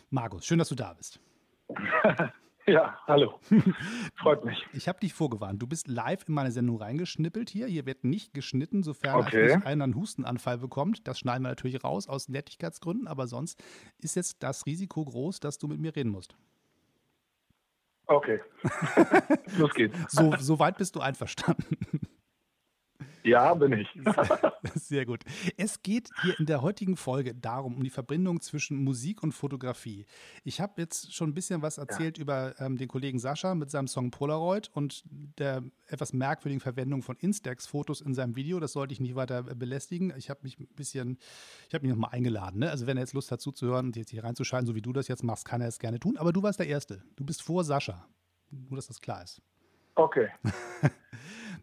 [0.10, 1.19] Markus, schön, dass du da bist.
[2.67, 3.39] Ja, hallo.
[4.15, 4.65] Freut mich.
[4.73, 5.62] Ich habe dich vorgewarnt.
[5.62, 7.67] Du bist live in meine Sendung reingeschnippelt hier.
[7.67, 9.54] Hier wird nicht geschnitten, sofern okay.
[9.63, 11.08] einer einen Hustenanfall bekommt.
[11.08, 13.63] Das schneiden wir natürlich raus aus Nettigkeitsgründen, aber sonst
[13.99, 16.36] ist jetzt das Risiko groß, dass du mit mir reden musst.
[18.08, 18.39] Okay.
[19.58, 19.97] Los geht's.
[20.10, 21.78] So, so weit bist du einverstanden.
[23.25, 23.88] Ja, bin ich.
[24.75, 25.23] Sehr gut.
[25.57, 30.05] Es geht hier in der heutigen Folge darum, um die Verbindung zwischen Musik und Fotografie.
[30.43, 32.21] Ich habe jetzt schon ein bisschen was erzählt ja.
[32.21, 35.03] über ähm, den Kollegen Sascha mit seinem Song Polaroid und
[35.39, 38.59] der etwas merkwürdigen Verwendung von Instax-Fotos in seinem Video.
[38.59, 40.13] Das sollte ich nicht weiter belästigen.
[40.15, 41.17] Ich habe mich ein bisschen,
[41.67, 42.59] ich habe mich nochmal eingeladen.
[42.59, 42.69] Ne?
[42.69, 45.07] Also wenn er jetzt Lust hat zuzuhören und jetzt hier reinzuschalten, so wie du das
[45.07, 46.17] jetzt machst, kann er es gerne tun.
[46.17, 47.01] Aber du warst der Erste.
[47.15, 48.07] Du bist vor Sascha.
[48.51, 49.41] Nur, dass das klar ist.
[49.95, 50.29] Okay.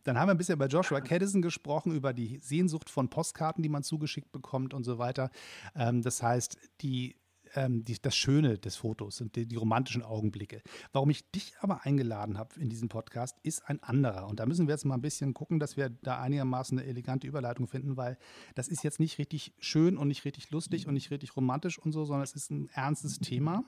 [0.04, 3.68] Dann haben wir ein bisschen bei Joshua Caddison gesprochen, über die Sehnsucht von Postkarten, die
[3.68, 5.30] man zugeschickt bekommt und so weiter.
[5.74, 7.16] Ähm, das heißt, die
[7.54, 10.62] ähm, die, das Schöne des Fotos und die, die, romantischen Augenblicke.
[10.92, 14.26] Warum ich dich aber eingeladen habe in diesen Podcast, ist ein anderer.
[14.28, 17.26] Und da müssen wir jetzt mal ein bisschen gucken, dass wir da einigermaßen eine elegante
[17.26, 18.18] Überleitung finden, weil
[18.54, 21.92] das ist jetzt nicht richtig schön und nicht richtig lustig und nicht richtig romantisch und
[21.92, 23.64] so, sondern es ist ein ernstes Thema.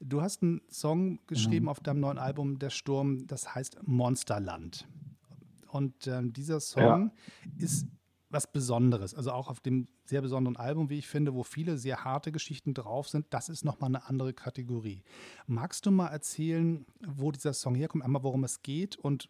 [0.00, 1.70] Du hast einen Song geschrieben mhm.
[1.70, 4.86] auf deinem neuen Album Der Sturm, das heißt Monsterland.
[5.68, 7.12] Und ähm, dieser Song
[7.44, 7.64] ja.
[7.64, 7.86] ist
[8.30, 9.14] was Besonderes.
[9.14, 12.74] Also auch auf dem sehr besonderen Album, wie ich finde, wo viele sehr harte Geschichten
[12.74, 15.02] drauf sind, das ist nochmal eine andere Kategorie.
[15.46, 19.28] Magst du mal erzählen, wo dieser Song herkommt, einmal worum es geht und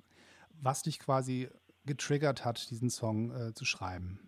[0.60, 1.48] was dich quasi
[1.84, 4.20] getriggert hat, diesen Song äh, zu schreiben?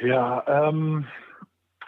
[0.00, 1.06] Ja, ähm,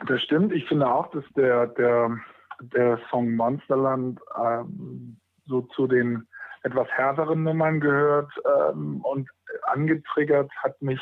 [0.06, 0.52] das stimmt.
[0.52, 2.16] Ich finde auch, dass der, der,
[2.60, 6.26] der Song Monsterland ähm, so zu den
[6.66, 9.30] etwas härteren Nummern gehört ähm, und
[9.62, 11.00] angetriggert hat mich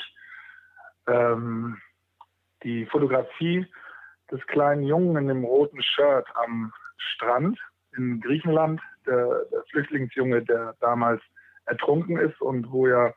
[1.06, 1.78] ähm,
[2.62, 3.66] die Fotografie
[4.30, 7.58] des kleinen Jungen in dem roten Shirt am Strand
[7.96, 11.22] in Griechenland, der, der Flüchtlingsjunge, der damals
[11.64, 13.14] ertrunken ist und wo ja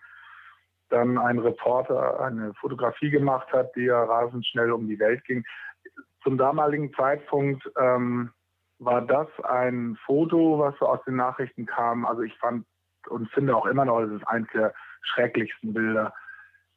[0.89, 5.43] dann ein Reporter eine Fotografie gemacht hat, die ja rasend schnell um die Welt ging.
[6.23, 8.31] Zum damaligen Zeitpunkt ähm,
[8.79, 12.05] war das ein Foto, was so aus den Nachrichten kam.
[12.05, 12.65] Also ich fand
[13.09, 16.13] und finde auch immer noch, es ist eines der schrecklichsten Bilder,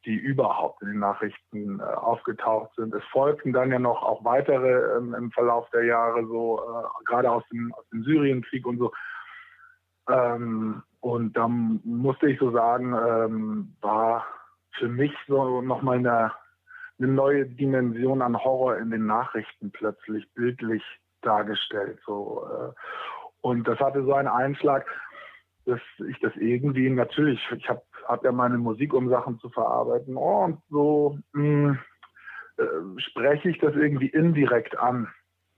[0.05, 2.93] die überhaupt in den Nachrichten äh, aufgetaucht sind.
[2.93, 7.29] Es folgten dann ja noch auch weitere ähm, im Verlauf der Jahre, so äh, gerade
[7.29, 8.91] aus dem, aus dem Syrienkrieg und so.
[10.09, 14.25] Ähm, und dann musste ich so sagen, ähm, war
[14.77, 16.31] für mich so nochmal eine,
[16.97, 20.83] eine neue Dimension an Horror in den Nachrichten plötzlich bildlich
[21.21, 21.99] dargestellt.
[22.05, 22.71] So, äh,
[23.41, 24.85] und das hatte so einen Einschlag,
[25.65, 25.79] dass
[26.09, 30.15] ich das irgendwie natürlich, ich habe hab ja meine Musik, um Sachen zu verarbeiten.
[30.17, 31.79] Oh, und so mh, hm,
[32.57, 35.07] äh, spreche ich das irgendwie indirekt an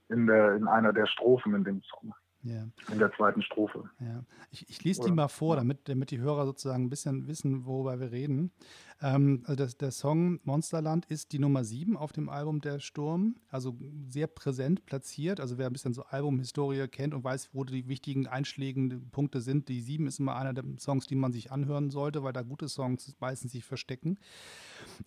[0.08, 2.14] in, der, in einer der Strophen in dem Song.
[2.44, 2.66] Ja.
[2.92, 3.88] In der zweiten Strophe.
[4.00, 4.22] Ja.
[4.50, 7.98] Ich, ich lese die mal vor, damit, damit die Hörer sozusagen ein bisschen wissen, worüber
[8.00, 8.52] wir reden.
[9.00, 13.36] Ähm, also das, der Song Monsterland ist die Nummer 7 auf dem Album Der Sturm,
[13.48, 13.76] also
[14.08, 15.40] sehr präsent platziert.
[15.40, 19.68] Also wer ein bisschen so Albumhistorie kennt und weiß, wo die wichtigen einschlägenden Punkte sind,
[19.68, 22.68] die 7 ist immer einer der Songs, die man sich anhören sollte, weil da gute
[22.68, 24.18] Songs meistens sich verstecken.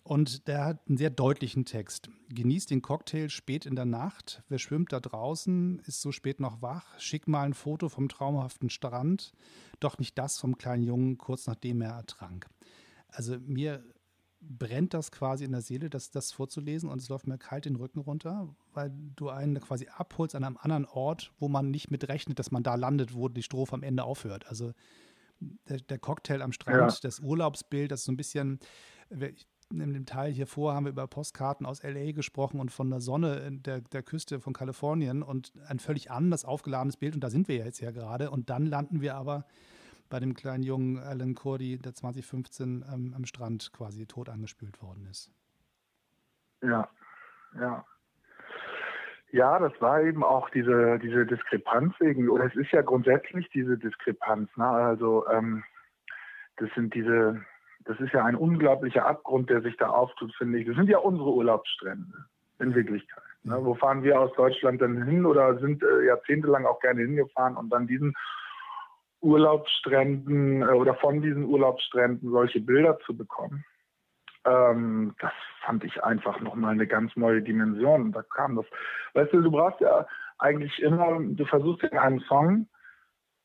[0.02, 2.10] Und der hat einen sehr deutlichen Text.
[2.30, 4.42] Genießt den Cocktail spät in der Nacht.
[4.48, 6.98] Wer schwimmt da draußen, ist so spät noch wach.
[7.28, 9.32] Mal ein Foto vom traumhaften Strand.
[9.80, 12.46] Doch nicht das vom kleinen Jungen, kurz nachdem er ertrank.
[13.08, 13.82] Also mir
[14.40, 17.76] brennt das quasi in der Seele, das, das vorzulesen und es läuft mir kalt den
[17.76, 22.08] Rücken runter, weil du einen quasi abholst an einem anderen Ort, wo man nicht mit
[22.08, 24.46] rechnet, dass man da landet, wo die Strophe am Ende aufhört.
[24.46, 24.72] Also
[25.40, 26.98] der, der Cocktail am Strand, ja.
[27.02, 28.60] das Urlaubsbild, das ist so ein bisschen,
[29.70, 33.00] in dem Teil hier vor haben wir über Postkarten aus LA gesprochen und von der
[33.00, 37.48] Sonne der, der Küste von Kalifornien und ein völlig anders aufgeladenes Bild und da sind
[37.48, 39.44] wir ja jetzt ja gerade und dann landen wir aber
[40.08, 45.06] bei dem kleinen jungen Alan Kurdi, der 2015 ähm, am Strand quasi tot angespült worden
[45.10, 45.30] ist.
[46.62, 46.88] Ja,
[47.54, 47.84] ja.
[49.30, 53.76] Ja, das war eben auch diese, diese Diskrepanz wegen, oder es ist ja grundsätzlich diese
[53.76, 54.48] Diskrepanz.
[54.56, 54.64] Ne?
[54.64, 55.62] Also ähm,
[56.56, 57.44] das sind diese,
[57.88, 60.66] das ist ja ein unglaublicher Abgrund, der sich da auftut, finde ich.
[60.66, 62.26] Das sind ja unsere Urlaubsstrände
[62.58, 63.24] in Wirklichkeit.
[63.44, 63.58] Ne?
[63.62, 67.70] Wo fahren wir aus Deutschland dann hin oder sind äh, jahrzehntelang auch gerne hingefahren und
[67.70, 68.14] dann diesen
[69.22, 73.64] Urlaubsstränden äh, oder von diesen Urlaubsstränden solche Bilder zu bekommen.
[74.44, 75.32] Ähm, das
[75.64, 78.12] fand ich einfach nochmal eine ganz neue Dimension.
[78.12, 78.66] Da kam das.
[79.14, 80.06] Weißt du, du brauchst ja
[80.38, 82.68] eigentlich immer, du versuchst in einem Song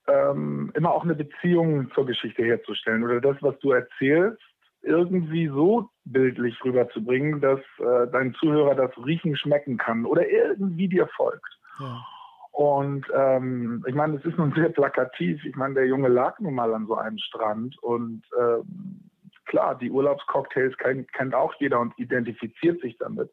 [0.07, 4.41] ähm, immer auch eine Beziehung zur Geschichte herzustellen oder das, was du erzählst,
[4.81, 11.07] irgendwie so bildlich rüberzubringen, dass äh, dein Zuhörer das riechen, schmecken kann oder irgendwie dir
[11.15, 11.57] folgt.
[11.79, 12.05] Ja.
[12.51, 15.43] Und ähm, ich meine, es ist nun sehr plakativ.
[15.43, 19.09] Ich meine, der Junge lag nun mal an so einem Strand und ähm,
[19.45, 23.31] klar, die Urlaubscocktails kennt, kennt auch jeder und identifiziert sich damit.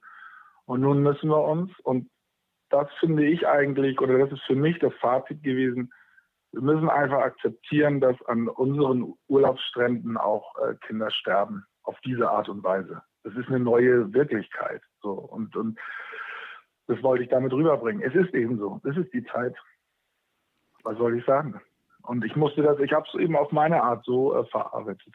[0.64, 2.08] Und nun müssen wir uns, und
[2.70, 5.92] das finde ich eigentlich, oder das ist für mich das Fazit gewesen,
[6.52, 12.48] wir müssen einfach akzeptieren, dass an unseren Urlaubsstränden auch äh, Kinder sterben, auf diese Art
[12.48, 13.02] und Weise.
[13.22, 14.82] Das ist eine neue Wirklichkeit.
[15.02, 15.12] So.
[15.12, 15.78] Und, und
[16.86, 18.02] das wollte ich damit rüberbringen.
[18.02, 18.80] Es ist eben so.
[18.84, 19.54] Das ist die Zeit.
[20.82, 21.60] Was soll ich sagen?
[22.02, 25.14] Und ich musste das, ich habe es eben auf meine Art so äh, verarbeitet.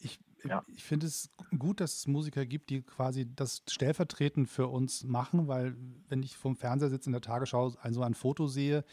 [0.00, 0.62] Ich, ja.
[0.68, 5.48] ich finde es gut, dass es Musiker gibt, die quasi das stellvertretend für uns machen,
[5.48, 5.74] weil
[6.08, 8.84] wenn ich vom Fernseher sitze in der Tagesschau so ein Foto sehe,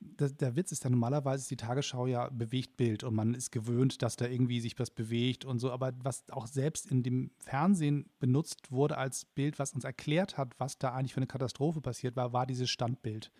[0.00, 3.50] der, der Witz ist ja normalerweise ist die Tagesschau ja bewegt Bild und man ist
[3.50, 5.70] gewöhnt, dass da irgendwie sich was bewegt und so.
[5.70, 10.58] Aber was auch selbst in dem Fernsehen benutzt wurde als Bild, was uns erklärt hat,
[10.58, 13.32] was da eigentlich für eine Katastrophe passiert war, war dieses Standbild.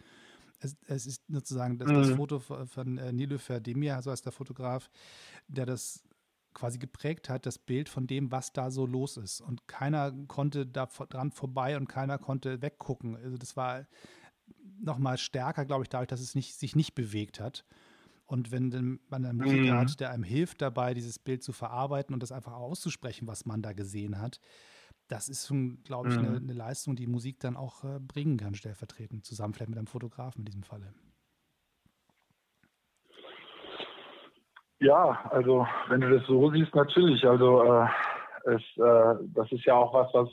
[0.61, 1.95] Es, es ist sozusagen das, mhm.
[1.95, 4.91] das Foto von äh, Nilüfer Demir, so heißt der Fotograf,
[5.49, 6.03] der das
[6.55, 9.43] quasi geprägt hat, das Bild von dem, was da so los ist.
[9.43, 13.15] Und keiner konnte da dran vorbei und keiner konnte weggucken.
[13.15, 13.87] Also das war
[14.81, 17.65] noch mal stärker, glaube ich, dadurch, dass es nicht, sich nicht bewegt hat.
[18.27, 19.79] Und wenn man einen Musiker mhm.
[19.79, 23.63] hat, der einem hilft dabei, dieses Bild zu verarbeiten und das einfach auszusprechen, was man
[23.63, 24.41] da gesehen hat,
[25.09, 26.27] das ist schon, glaube ich, mhm.
[26.27, 29.87] eine, eine, Leistung, die Musik dann auch äh, bringen kann, stellvertretend, zusammen vielleicht mit einem
[29.87, 30.93] Fotografen in diesem Falle.
[34.81, 37.25] Ja, also wenn du das so siehst, natürlich.
[37.25, 37.87] Also äh,
[38.47, 40.29] es, äh, das ist ja auch was, was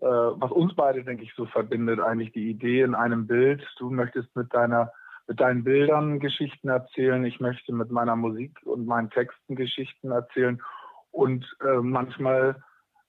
[0.00, 3.66] äh, was uns beide, denke ich, so verbindet, eigentlich die Idee in einem Bild.
[3.78, 4.92] Du möchtest mit deiner
[5.28, 10.60] mit deinen Bildern Geschichten erzählen, ich möchte mit meiner Musik und meinen Texten Geschichten erzählen.
[11.10, 12.62] Und äh, manchmal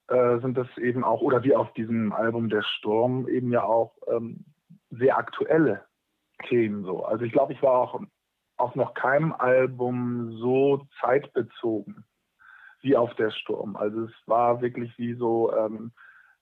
[0.08, 3.96] äh, sind das eben auch, oder wie auf diesem Album Der Sturm, eben ja auch
[4.08, 4.44] ähm,
[4.90, 5.86] sehr aktuelle
[6.48, 7.06] Themen so.
[7.06, 8.02] Also ich glaube, ich war auch
[8.58, 12.04] auf noch keinem Album so zeitbezogen
[12.82, 13.78] wie auf Der Sturm.
[13.78, 15.92] Also es war wirklich wie so, ähm,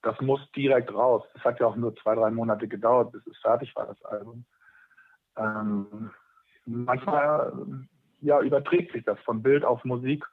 [0.02, 1.24] das muss direkt raus.
[1.34, 4.46] Das hat ja auch nur zwei, drei Monate gedauert, bis es fertig war, das Album.
[5.38, 6.12] Ähm,
[6.66, 7.52] manchmal
[8.22, 10.26] ja, überträgt sich das von Bild auf Musik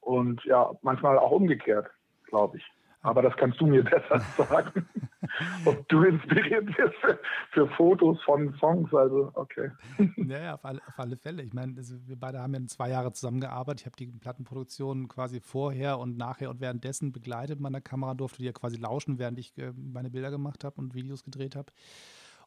[0.00, 1.88] und ja, manchmal auch umgekehrt,
[2.26, 2.64] glaube ich.
[3.02, 4.86] Aber das kannst du mir besser sagen.
[5.64, 7.18] Ob du inspiriert wirst für,
[7.50, 9.70] für, Fotos von Songs, also okay.
[10.16, 11.42] Naja, auf alle, auf alle Fälle.
[11.42, 13.80] Ich meine, also wir beide haben ja zwei Jahre zusammengearbeitet.
[13.80, 18.38] Ich habe die Plattenproduktion quasi vorher und nachher und währenddessen begleitet mit meiner Kamera, durfte
[18.38, 21.72] die ja quasi lauschen, während ich äh, meine Bilder gemacht habe und Videos gedreht habe.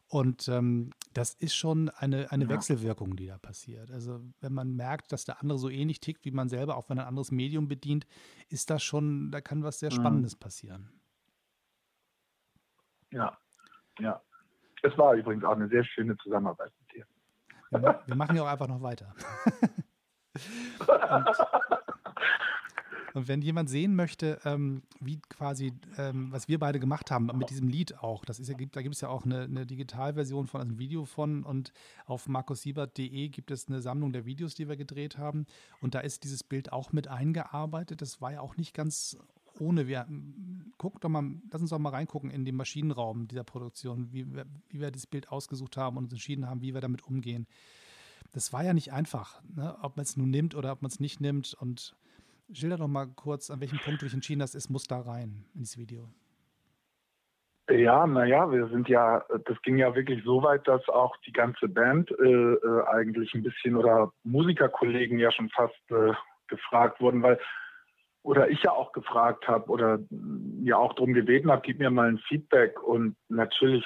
[0.08, 2.50] Und ähm, das ist schon eine, eine ja.
[2.50, 3.90] Wechselwirkung, die da passiert.
[3.90, 6.98] Also wenn man merkt, dass der andere so ähnlich tickt wie man selber, auch wenn
[6.98, 8.06] ein anderes Medium bedient,
[8.48, 9.96] ist das schon, da kann was sehr mhm.
[9.96, 10.40] Spannendes mhm.
[10.40, 10.92] passieren.
[13.10, 13.36] Ja,
[13.98, 14.22] ja.
[14.82, 17.06] Es war übrigens auch eine sehr schöne Zusammenarbeit mit dir.
[17.70, 19.12] Wir, wir machen ja auch einfach noch weiter.
[20.80, 21.26] Und
[23.16, 27.48] und wenn jemand sehen möchte, ähm, wie quasi, ähm, was wir beide gemacht haben mit
[27.48, 30.60] diesem Lied auch, das ist ja, da gibt es ja auch eine, eine Digitalversion von,
[30.60, 31.72] also ein Video von und
[32.04, 35.46] auf markussiebert.de gibt es eine Sammlung der Videos, die wir gedreht haben
[35.80, 38.02] und da ist dieses Bild auch mit eingearbeitet.
[38.02, 39.16] Das war ja auch nicht ganz
[39.58, 39.86] ohne.
[39.86, 40.06] Wir
[40.76, 44.44] guck doch mal, lass uns doch mal reingucken in den Maschinenraum dieser Produktion, wie wir,
[44.68, 47.46] wie wir das Bild ausgesucht haben und uns entschieden haben, wie wir damit umgehen.
[48.32, 49.74] Das war ja nicht einfach, ne?
[49.80, 51.54] ob man es nun nimmt oder ob man es nicht nimmt.
[51.54, 51.96] Und
[52.52, 55.44] Schilder doch mal kurz, an welchem Punkt du dich entschieden hast, es muss da rein
[55.54, 56.08] ins Video.
[57.68, 61.68] Ja, naja, wir sind ja, das ging ja wirklich so weit, dass auch die ganze
[61.68, 66.12] Band äh, äh, eigentlich ein bisschen oder Musikerkollegen ja schon fast äh,
[66.46, 67.40] gefragt wurden, weil
[68.22, 69.98] oder ich ja auch gefragt habe oder
[70.62, 73.84] ja auch darum gebeten habe, gib mir mal ein Feedback und natürlich,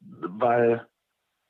[0.00, 0.86] weil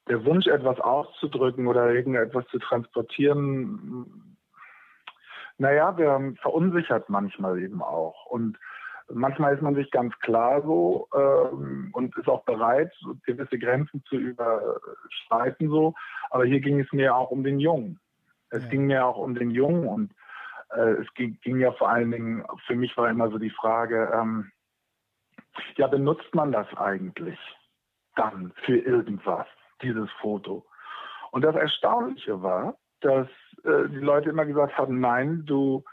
[0.08, 4.37] der Wunsch, etwas auszudrücken oder irgendetwas zu transportieren,
[5.58, 8.26] naja, wir verunsichert manchmal eben auch.
[8.26, 8.58] Und
[9.08, 12.92] manchmal ist man sich ganz klar so ähm, und ist auch bereit,
[13.26, 15.94] gewisse Grenzen zu überschreiten so.
[16.30, 17.98] Aber hier ging es mir auch um den Jungen.
[18.50, 18.68] Es ja.
[18.70, 20.12] ging mir auch um den Jungen und
[20.70, 24.10] äh, es ging, ging, ja vor allen Dingen, für mich war immer so die Frage,
[24.14, 24.50] ähm,
[25.76, 27.38] ja, benutzt man das eigentlich
[28.14, 29.46] dann für irgendwas,
[29.82, 30.64] dieses Foto?
[31.30, 33.28] Und das Erstaunliche war, dass
[33.64, 35.84] äh, die Leute immer gesagt haben, nein, du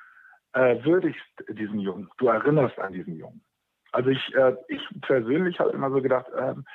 [0.53, 3.43] äh, würdigst diesen Jungen, du erinnerst an diesen Jungen.
[3.91, 6.65] Also ich, äh, ich persönlich habe immer so gedacht, ähm,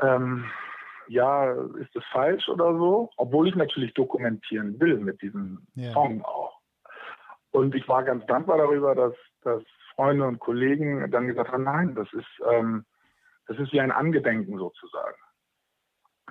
[0.00, 0.44] ähm,
[1.08, 3.10] ja, ist das falsch oder so?
[3.16, 5.92] Obwohl ich natürlich dokumentieren will mit diesem yeah.
[5.92, 6.58] Song auch.
[7.50, 9.62] Und ich war ganz dankbar darüber, dass, dass
[9.94, 12.84] Freunde und Kollegen dann gesagt haben, nein, das ist, ähm,
[13.46, 15.16] das ist wie ein Angedenken sozusagen.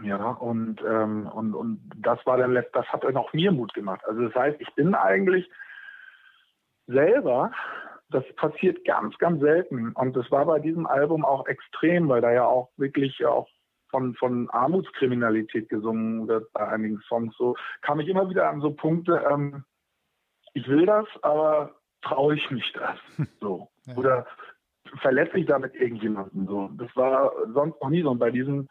[0.03, 4.01] Ja, und, ähm, und, und das war dann, das hat dann auch mir Mut gemacht.
[4.05, 5.49] Also das heißt, ich bin eigentlich
[6.88, 7.51] selber,
[8.10, 9.91] das passiert ganz, ganz selten.
[9.93, 13.47] Und das war bei diesem Album auch extrem, weil da ja auch wirklich auch
[13.89, 17.36] von, von Armutskriminalität gesungen wird bei einigen Songs.
[17.38, 19.63] So kam ich immer wieder an so Punkte, ähm,
[20.53, 22.99] ich will das, aber traue ich mich das.
[23.39, 23.69] So.
[23.86, 23.95] Ja.
[23.95, 24.27] Oder
[25.01, 26.47] verletze ich damit irgendjemanden.
[26.47, 26.69] So.
[26.77, 28.12] Das war sonst noch nie so.
[28.12, 28.67] Und bei diesem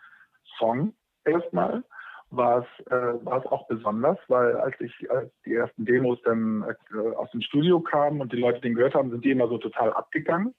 [0.59, 0.95] Song
[1.27, 1.83] erstmal
[2.31, 6.65] war es, äh, war es auch besonders, weil als ich als die ersten Demos dann
[6.65, 9.59] äh, aus dem Studio kamen und die Leute den gehört haben, sind die immer so
[9.59, 10.55] total abgegangen.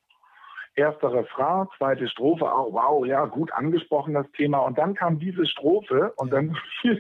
[0.76, 4.60] Erster Refrain, zweite Strophe, oh, wow, ja, gut angesprochen das Thema.
[4.60, 6.56] Und dann kam diese Strophe und dann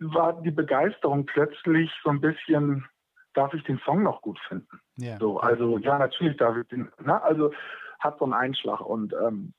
[0.00, 2.84] war die Begeisterung plötzlich so ein bisschen,
[3.32, 4.80] darf ich den Song noch gut finden?
[4.96, 5.18] Ja.
[5.18, 7.52] So, also ja, natürlich darf ich den, na, also
[8.00, 9.54] hat so einen Einschlag und ähm,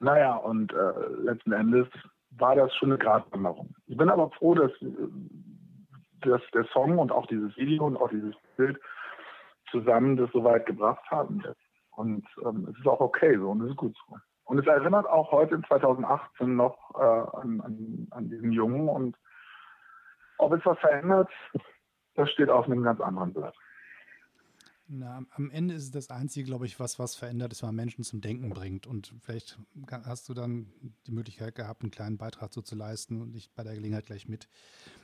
[0.00, 1.88] naja, und äh, letzten Endes
[2.30, 3.74] war das schon eine Gratwanderung.
[3.86, 4.72] Ich bin aber froh, dass,
[6.20, 8.78] dass der Song und auch dieses Video und auch dieses Bild
[9.70, 11.42] zusammen das so weit gebracht haben.
[11.96, 14.16] Und ähm, es ist auch okay so und es ist gut so.
[14.44, 19.16] Und es erinnert auch heute in 2018 noch äh, an, an, an diesen Jungen und
[20.38, 21.28] ob es was verändert,
[22.14, 23.54] das steht auf einem ganz anderen Blatt.
[24.90, 27.76] Na, am Ende ist es das Einzige, glaube ich, was was verändert, ist, wenn man
[27.76, 28.86] Menschen zum Denken bringt.
[28.86, 30.72] Und vielleicht hast du dann
[31.06, 34.28] die Möglichkeit gehabt, einen kleinen Beitrag so zu leisten und ich bei der Gelegenheit gleich
[34.28, 34.48] mit.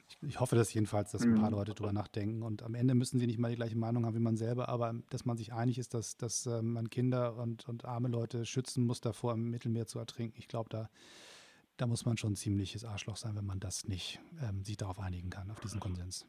[0.08, 1.56] Ich, ich hoffe das jedenfalls, dass ein paar mhm.
[1.56, 2.42] Leute drüber nachdenken.
[2.42, 4.94] Und am Ende müssen sie nicht mal die gleiche Meinung haben wie man selber, aber
[5.10, 8.86] dass man sich einig ist, dass, dass äh, man Kinder und, und arme Leute schützen
[8.86, 10.38] muss, davor im Mittelmeer zu ertrinken.
[10.38, 10.88] Ich glaube, da,
[11.76, 14.98] da muss man schon ein ziemliches Arschloch sein, wenn man das nicht ähm, sich darauf
[14.98, 16.26] einigen kann, auf diesen Konsens.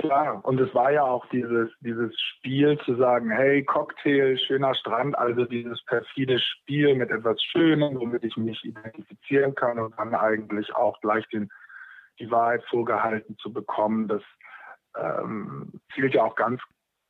[0.00, 5.18] Klar, und es war ja auch dieses, dieses Spiel zu sagen, hey, Cocktail, schöner Strand,
[5.18, 10.74] also dieses perfide Spiel mit etwas Schönem, womit ich mich identifizieren kann und dann eigentlich
[10.74, 11.50] auch gleich den,
[12.18, 14.08] die Wahrheit vorgehalten zu bekommen.
[14.08, 14.22] Das
[14.96, 16.62] ähm, zielt ja auch ganz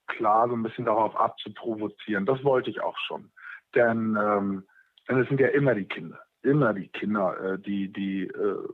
[0.08, 2.26] klar so ein bisschen darauf ab, zu provozieren.
[2.26, 3.30] Das wollte ich auch schon.
[3.76, 4.66] Denn, ähm,
[5.08, 8.68] denn es sind ja immer die Kinder, immer die Kinder, äh, die, die äh,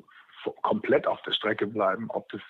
[0.63, 2.41] komplett auf der Strecke bleiben, ob das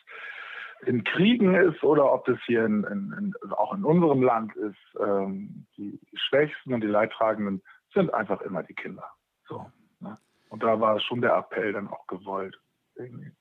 [0.84, 4.76] in Kriegen ist oder ob das hier in, in, in, auch in unserem Land ist,
[5.00, 7.62] ähm, die Schwächsten und die Leidtragenden
[7.94, 9.10] sind einfach immer die Kinder.
[9.48, 10.16] So, ne?
[10.50, 12.58] Und da war schon der Appell dann auch gewollt.
[12.94, 13.32] Irgendwie.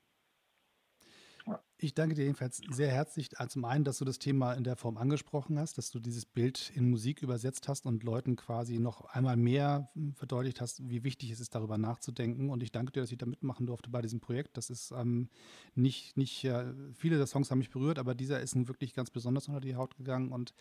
[1.78, 3.32] Ich danke dir jedenfalls sehr herzlich.
[3.50, 6.72] Zum einen, dass du das Thema in der Form angesprochen hast, dass du dieses Bild
[6.74, 11.42] in Musik übersetzt hast und Leuten quasi noch einmal mehr verdeutlicht hast, wie wichtig es
[11.42, 12.50] ist, darüber nachzudenken.
[12.50, 14.56] Und ich danke dir, dass ich da mitmachen durfte bei diesem Projekt.
[14.56, 15.28] Das ist ähm,
[15.74, 19.50] nicht, nicht äh, viele der Songs haben mich berührt, aber dieser ist wirklich ganz besonders
[19.50, 20.32] unter die Haut gegangen.
[20.32, 20.54] Und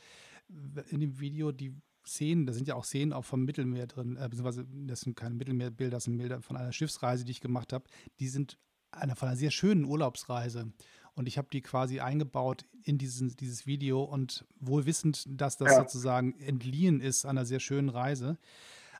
[0.90, 1.74] in dem Video, die
[2.04, 5.36] Szenen, da sind ja auch Szenen auch vom Mittelmeer drin, äh, beziehungsweise das sind keine
[5.36, 7.84] Mittelmeerbilder, das sind Bilder von einer Schiffsreise, die ich gemacht habe.
[8.18, 8.58] Die sind
[8.90, 10.72] einer von einer sehr schönen Urlaubsreise.
[11.14, 15.72] Und ich habe die quasi eingebaut in diesen, dieses Video und wohl wissend, dass das
[15.72, 15.78] ja.
[15.78, 18.36] sozusagen entliehen ist einer sehr schönen Reise.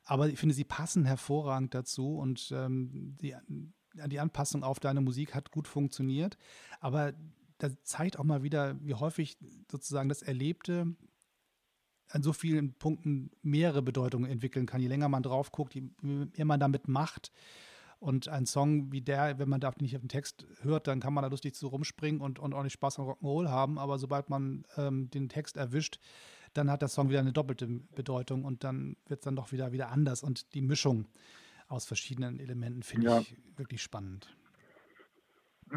[0.05, 3.35] Aber ich finde, sie passen hervorragend dazu und ähm, die,
[4.07, 6.37] die Anpassung auf deine Musik hat gut funktioniert.
[6.81, 7.15] Aber
[7.59, 9.39] das zeigt auch mal wieder, wie häufig
[9.71, 10.95] sozusagen das Erlebte
[12.11, 14.81] an so vielen Punkten mehrere Bedeutungen entwickeln kann.
[14.81, 17.33] Je länger man drauf guckt, je mehr man damit macht,
[18.01, 21.15] und ein Song wie der, wenn man da nicht auf den Text hört, dann kann
[21.15, 23.79] man da lustig zu rumspringen und, und ordentlich Spaß am Rock'n'Roll haben.
[23.79, 25.99] Aber sobald man ähm, den Text erwischt,
[26.55, 29.73] dann hat der Song wieder eine doppelte Bedeutung und dann wird es dann doch wieder,
[29.73, 30.23] wieder anders.
[30.23, 31.07] Und die Mischung
[31.69, 33.19] aus verschiedenen Elementen finde ja.
[33.19, 34.35] ich wirklich spannend.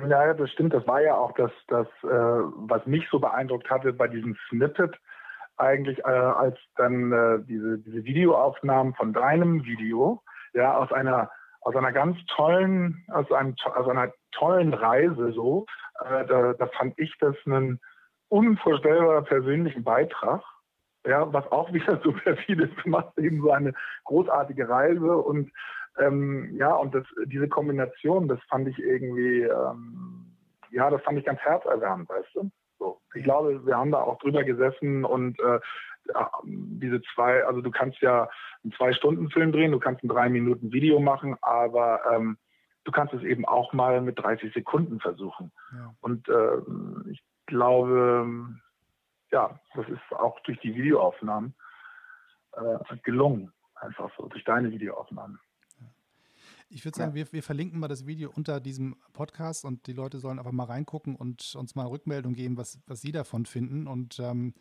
[0.08, 0.74] Ja, das stimmt.
[0.74, 4.96] Das war ja auch das, das äh, was mich so beeindruckt hatte bei diesem Snippet,
[5.58, 10.22] eigentlich, äh, als dann äh, diese, diese Videoaufnahmen von deinem Video,
[10.54, 11.32] ja, aus einer
[11.68, 15.66] aus einer ganz tollen, aus, einem, aus einer tollen Reise so.
[16.00, 17.82] Äh, da, da fand ich das einen
[18.30, 20.42] unvorstellbar persönlichen Beitrag.
[21.06, 23.74] Ja, was auch wieder so perfide ist, du machst eben so eine
[24.06, 25.52] großartige Reise und
[25.98, 30.38] ähm, ja, und das, diese Kombination, das fand ich irgendwie, ähm,
[30.72, 32.50] ja, das fand ich ganz herzerwärmend, weißt du?
[33.18, 35.60] Ich glaube, wir haben da auch drüber gesessen und äh,
[36.44, 38.30] diese zwei, also du kannst ja
[38.64, 42.38] einen Zwei-Stunden-Film drehen, du kannst ein Drei-Minuten-Video machen, aber ähm,
[42.86, 45.52] du kannst es eben auch mal mit 30 Sekunden versuchen.
[45.74, 45.94] Ja.
[46.02, 48.48] Und äh, ich glaube,
[49.32, 51.54] ja, das ist auch durch die Videoaufnahmen
[52.54, 55.40] äh, gelungen, einfach so, durch deine Videoaufnahmen.
[56.70, 57.16] Ich würde sagen, ja.
[57.16, 60.66] wir, wir, verlinken mal das Video unter diesem Podcast und die Leute sollen einfach mal
[60.66, 63.88] reingucken und uns mal Rückmeldung geben, was, was sie davon finden.
[63.88, 64.54] Und ähm,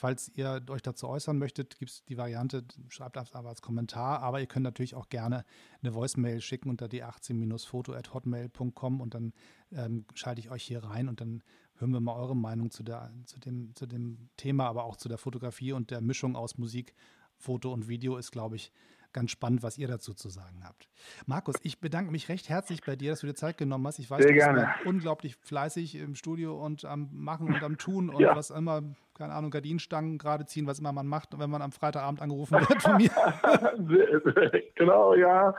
[0.00, 4.22] Falls ihr euch dazu äußern möchtet, gibt es die Variante, schreibt das aber als Kommentar.
[4.22, 5.44] Aber ihr könnt natürlich auch gerne
[5.82, 9.34] eine Voicemail schicken unter die 18-foto.hotmail.com und dann
[9.72, 11.42] ähm, schalte ich euch hier rein und dann
[11.74, 15.10] hören wir mal eure Meinung zu, der, zu, dem, zu dem Thema, aber auch zu
[15.10, 16.94] der Fotografie und der Mischung aus Musik,
[17.36, 18.72] Foto und Video ist, glaube ich,
[19.12, 20.88] ganz spannend, was ihr dazu zu sagen habt.
[21.26, 23.98] Markus, ich bedanke mich recht herzlich bei dir, dass du dir Zeit genommen hast.
[23.98, 28.10] Ich weiß, Sehr du bist unglaublich fleißig im Studio und am Machen und am Tun
[28.10, 28.36] und ja.
[28.36, 28.82] was immer
[29.14, 32.82] keine Ahnung, Gardinenstangen gerade ziehen, was immer man macht, wenn man am Freitagabend angerufen wird
[32.82, 33.10] von mir.
[34.74, 35.54] genau, ja.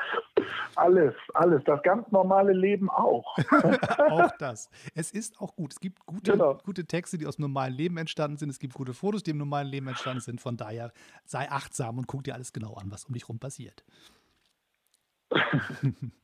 [0.76, 1.64] Alles, alles.
[1.66, 3.38] Das ganz normale Leben auch.
[4.10, 4.70] auch das.
[4.96, 5.74] Es ist auch gut.
[5.74, 6.58] Es gibt gute, genau.
[6.64, 8.50] gute Texte, die aus dem normalen Leben entstanden sind.
[8.50, 10.42] Es gibt gute Fotos, die im normalen Leben entstanden sind.
[10.42, 10.92] Von daher
[11.26, 13.84] sei achtsam und guck dir alles genau an, was um dich rum passiert.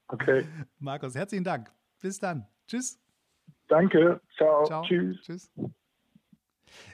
[0.07, 0.45] okay.
[0.79, 1.71] Markus, herzlichen Dank.
[2.01, 2.47] Bis dann.
[2.67, 2.99] Tschüss.
[3.67, 4.21] Danke.
[4.35, 4.65] Ciao.
[4.65, 4.83] Ciao.
[4.83, 5.21] Tschüss.
[5.21, 5.51] Tschüss.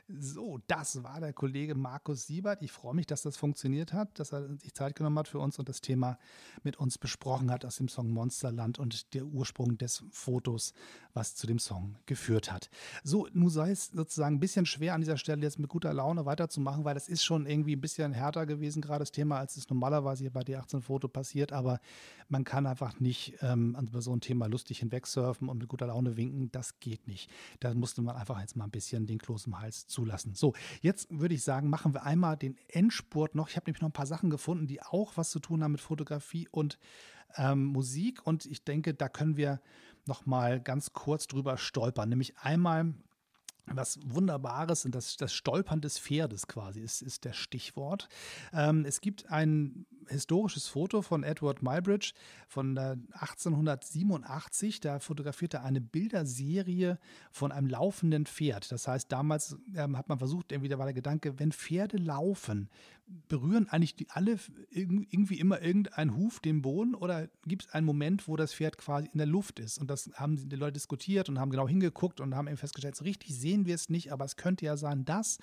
[0.07, 2.61] So, das war der Kollege Markus Siebert.
[2.61, 5.59] Ich freue mich, dass das funktioniert hat, dass er sich Zeit genommen hat für uns
[5.59, 6.17] und das Thema
[6.63, 10.73] mit uns besprochen hat aus dem Song Monsterland und der Ursprung des Fotos,
[11.13, 12.69] was zu dem Song geführt hat.
[13.03, 16.25] So, nun sei es sozusagen ein bisschen schwer an dieser Stelle jetzt mit guter Laune
[16.25, 19.69] weiterzumachen, weil das ist schon irgendwie ein bisschen härter gewesen, gerade das Thema, als es
[19.69, 21.53] normalerweise hier bei D18 Foto passiert.
[21.53, 21.79] Aber
[22.29, 26.17] man kann einfach nicht ähm, über so ein Thema lustig hinwegsurfen und mit guter Laune
[26.17, 26.51] winken.
[26.51, 27.29] Das geht nicht.
[27.59, 30.33] Da musste man einfach jetzt mal ein bisschen den Kloß im zulassen.
[30.33, 33.49] So, jetzt würde ich sagen, machen wir einmal den Endspurt noch.
[33.49, 35.81] Ich habe nämlich noch ein paar Sachen gefunden, die auch was zu tun haben mit
[35.81, 36.77] Fotografie und
[37.35, 38.25] ähm, Musik.
[38.25, 39.61] Und ich denke, da können wir
[40.05, 42.09] noch mal ganz kurz drüber stolpern.
[42.09, 42.93] Nämlich einmal
[43.65, 48.07] was Wunderbares und das, das Stolpern des Pferdes quasi ist, ist der Stichwort.
[48.51, 52.13] Ähm, es gibt ein historisches Foto von Edward Mybridge
[52.47, 54.81] von 1887.
[54.81, 56.99] Da fotografiert er eine Bilderserie
[57.31, 58.71] von einem laufenden Pferd.
[58.71, 62.69] Das heißt, damals ähm, hat man versucht, irgendwie da war der Gedanke, wenn Pferde laufen,
[63.27, 64.37] berühren eigentlich die alle
[64.69, 69.09] irgendwie immer irgendein Huf den Boden oder gibt es einen Moment, wo das Pferd quasi
[69.11, 69.77] in der Luft ist?
[69.77, 73.03] Und das haben die Leute diskutiert und haben genau hingeguckt und haben eben festgestellt, so
[73.03, 75.37] richtig sehen wir es nicht, aber es könnte ja sein, das.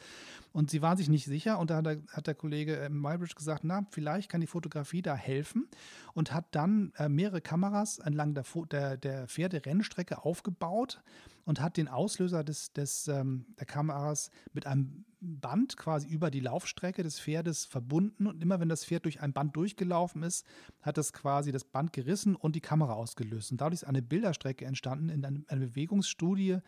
[0.53, 3.35] Und sie waren sich nicht sicher und da hat der, hat der Kollege äh, Mybridge
[3.35, 5.69] gesagt, na, vielleicht kann die Fotografie da helfen
[6.15, 11.01] und hat dann äh, mehrere Kameras entlang der, der, der Pferderennstrecke aufgebaut
[11.45, 16.41] und hat den Auslöser des, des, ähm, der Kameras mit einem Band quasi über die
[16.41, 20.47] Laufstrecke des Pferdes verbunden und immer wenn das Pferd durch ein Band durchgelaufen ist,
[20.81, 23.53] hat das quasi das Band gerissen und die Kamera ausgelöst.
[23.53, 26.59] Und dadurch ist eine Bilderstrecke entstanden in einer Bewegungsstudie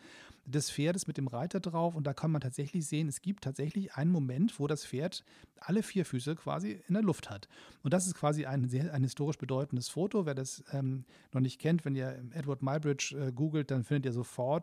[0.45, 3.95] des Pferdes mit dem Reiter drauf und da kann man tatsächlich sehen, es gibt tatsächlich
[3.95, 5.23] einen Moment, wo das Pferd
[5.57, 7.47] alle vier Füße quasi in der Luft hat.
[7.81, 10.25] Und das ist quasi ein sehr ein historisch bedeutendes Foto.
[10.25, 14.13] Wer das ähm, noch nicht kennt, wenn ihr Edward Mybridge äh, googelt, dann findet ihr
[14.13, 14.62] sofort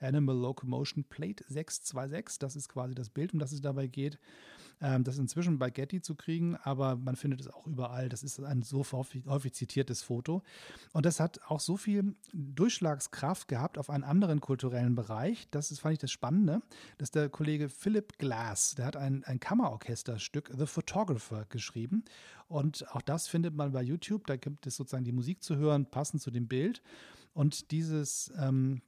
[0.00, 2.38] Animal Locomotion Plate 626.
[2.38, 4.18] Das ist quasi das Bild, um das es dabei geht.
[4.80, 8.08] Ähm, das ist inzwischen bei Getty zu kriegen, aber man findet es auch überall.
[8.08, 10.42] Das ist ein so häufig, häufig zitiertes Foto.
[10.92, 15.48] Und das hat auch so viel Durchschlagskraft gehabt auf einen anderen kulturellen Bereich.
[15.50, 16.62] Das ist, fand ich das Spannende,
[16.98, 22.04] dass der Kollege Philip Glass, der hat ein, ein Kammerorchesterstück The Photographer geschrieben.
[22.46, 24.26] Und auch das findet man bei YouTube.
[24.26, 26.82] Da gibt es sozusagen die Musik zu hören, passend zu dem Bild.
[27.34, 28.80] Und dieses ähm,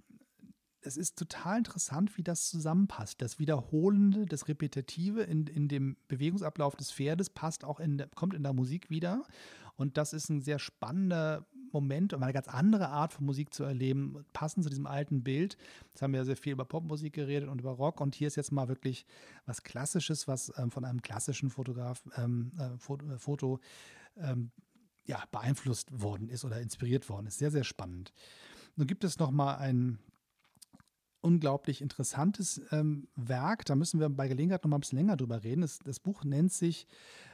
[0.82, 3.20] es ist total interessant, wie das zusammenpasst.
[3.20, 8.42] Das Wiederholende, das Repetitive in, in dem Bewegungsablauf des Pferdes passt auch in, kommt in
[8.42, 9.24] der Musik wieder.
[9.76, 13.62] Und das ist ein sehr spannender Moment, um eine ganz andere Art von Musik zu
[13.64, 15.56] erleben, passend zu diesem alten Bild.
[15.88, 18.00] Jetzt haben wir ja sehr viel über Popmusik geredet und über Rock.
[18.00, 19.06] Und hier ist jetzt mal wirklich
[19.46, 23.60] was Klassisches, was ähm, von einem klassischen Fotograf, ähm, äh, Foto, äh, Foto
[24.16, 24.50] ähm,
[25.06, 27.38] ja, beeinflusst worden ist oder inspiriert worden ist.
[27.38, 28.12] Sehr, sehr spannend.
[28.76, 29.98] Nun gibt es noch mal ein
[31.22, 33.64] unglaublich interessantes ähm, Werk.
[33.64, 35.62] Da müssen wir bei Gelegenheit noch mal ein bisschen länger drüber reden.
[35.62, 36.86] Das, das Buch nennt sich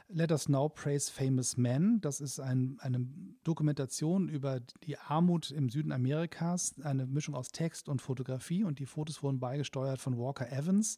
[0.09, 1.99] Let Us Now Praise Famous Men.
[2.01, 3.05] Das ist ein, eine
[3.43, 8.63] Dokumentation über die Armut im Süden Amerikas, eine Mischung aus Text und Fotografie.
[8.63, 10.97] Und die Fotos wurden beigesteuert von Walker Evans.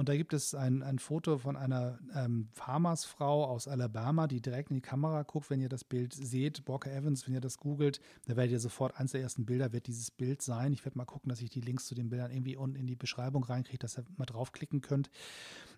[0.00, 4.70] Und da gibt es ein, ein Foto von einer ähm, Farmersfrau aus Alabama, die direkt
[4.70, 6.66] in die Kamera guckt, wenn ihr das Bild seht.
[6.66, 9.88] Walker Evans, wenn ihr das googelt, da werdet ihr sofort, eins der ersten Bilder wird
[9.88, 10.72] dieses Bild sein.
[10.72, 12.96] Ich werde mal gucken, dass ich die Links zu den Bildern irgendwie unten in die
[12.96, 15.10] Beschreibung reinkriege, dass ihr mal draufklicken könnt.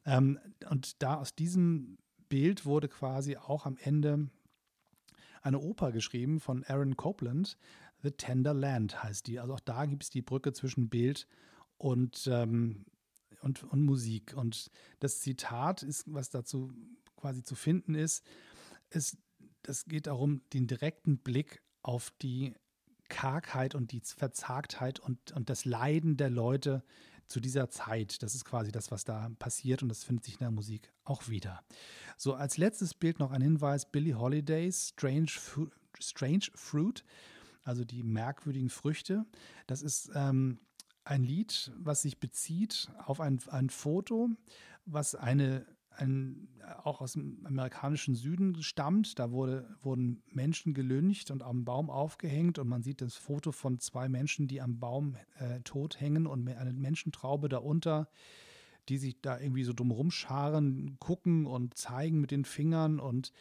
[0.06, 0.38] Ähm,
[0.70, 1.98] und da aus diesem
[2.28, 4.30] Bild wurde quasi auch am Ende
[5.42, 7.58] eine Oper geschrieben von Aaron Copeland.
[8.04, 9.40] The Tender Land heißt die.
[9.40, 11.26] Also auch da gibt es die Brücke zwischen Bild
[11.76, 12.84] und ähm,
[13.42, 14.34] und, und Musik.
[14.36, 14.70] Und
[15.00, 16.72] das Zitat ist, was dazu
[17.16, 18.24] quasi zu finden ist,
[18.90, 19.16] ist,
[19.62, 22.54] das geht darum, den direkten Blick auf die
[23.08, 26.82] Kargheit und die Verzagtheit und, und das Leiden der Leute
[27.28, 28.22] zu dieser Zeit.
[28.22, 31.28] Das ist quasi das, was da passiert und das findet sich in der Musik auch
[31.28, 31.62] wieder.
[32.16, 35.68] So, als letztes Bild noch ein Hinweis: Billie Holidays Strange, Fu
[35.98, 37.04] Strange Fruit,
[37.62, 39.24] also die merkwürdigen Früchte.
[39.66, 40.58] Das ist ähm,
[41.04, 44.30] ein Lied, was sich bezieht auf ein, ein Foto,
[44.84, 46.48] was eine ein,
[46.84, 49.18] auch aus dem amerikanischen Süden stammt.
[49.18, 53.78] Da wurde, wurden Menschen gelüncht und am Baum aufgehängt und man sieht das Foto von
[53.78, 58.08] zwei Menschen, die am Baum äh, tot hängen und eine Menschentraube darunter,
[58.88, 63.32] die sich da irgendwie so drumherum scharen, gucken und zeigen mit den Fingern und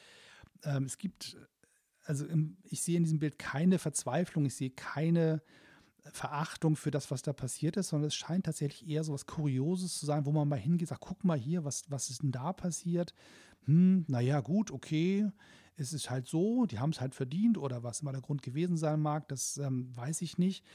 [0.64, 1.38] ähm, es gibt,
[2.03, 5.41] also im, ich sehe in diesem Bild keine Verzweiflung, ich sehe keine
[6.11, 9.97] Verachtung für das, was da passiert ist, sondern es scheint tatsächlich eher so was Kurioses
[9.99, 12.53] zu sein, wo man mal hingeht, sagt, guck mal hier, was, was ist denn da
[12.53, 13.13] passiert?
[13.65, 15.29] Hm, naja, gut, okay,
[15.77, 18.77] es ist halt so, die haben es halt verdient oder was immer der Grund gewesen
[18.77, 20.65] sein mag, das ähm, weiß ich nicht.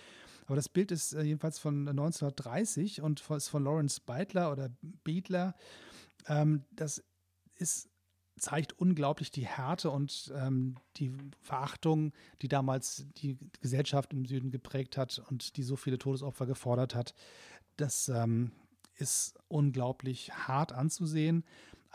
[0.46, 4.70] Aber das Bild ist äh, jedenfalls von 1930 und ist von Lawrence Beitler oder
[5.04, 5.56] Beitler.
[6.28, 7.02] Ähm, das
[7.56, 7.88] ist
[8.38, 12.12] zeigt unglaublich die Härte und ähm, die Verachtung,
[12.42, 17.14] die damals die Gesellschaft im Süden geprägt hat und die so viele Todesopfer gefordert hat.
[17.76, 18.52] Das ähm,
[18.96, 21.44] ist unglaublich hart anzusehen.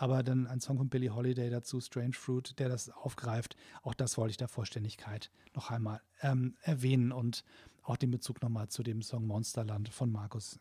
[0.01, 3.55] Aber dann ein Song von Billie Holiday dazu, Strange Fruit, der das aufgreift.
[3.83, 7.43] Auch das wollte ich der Vollständigkeit noch einmal ähm, erwähnen und
[7.83, 10.57] auch den Bezug nochmal zu dem Song Monsterland von Markus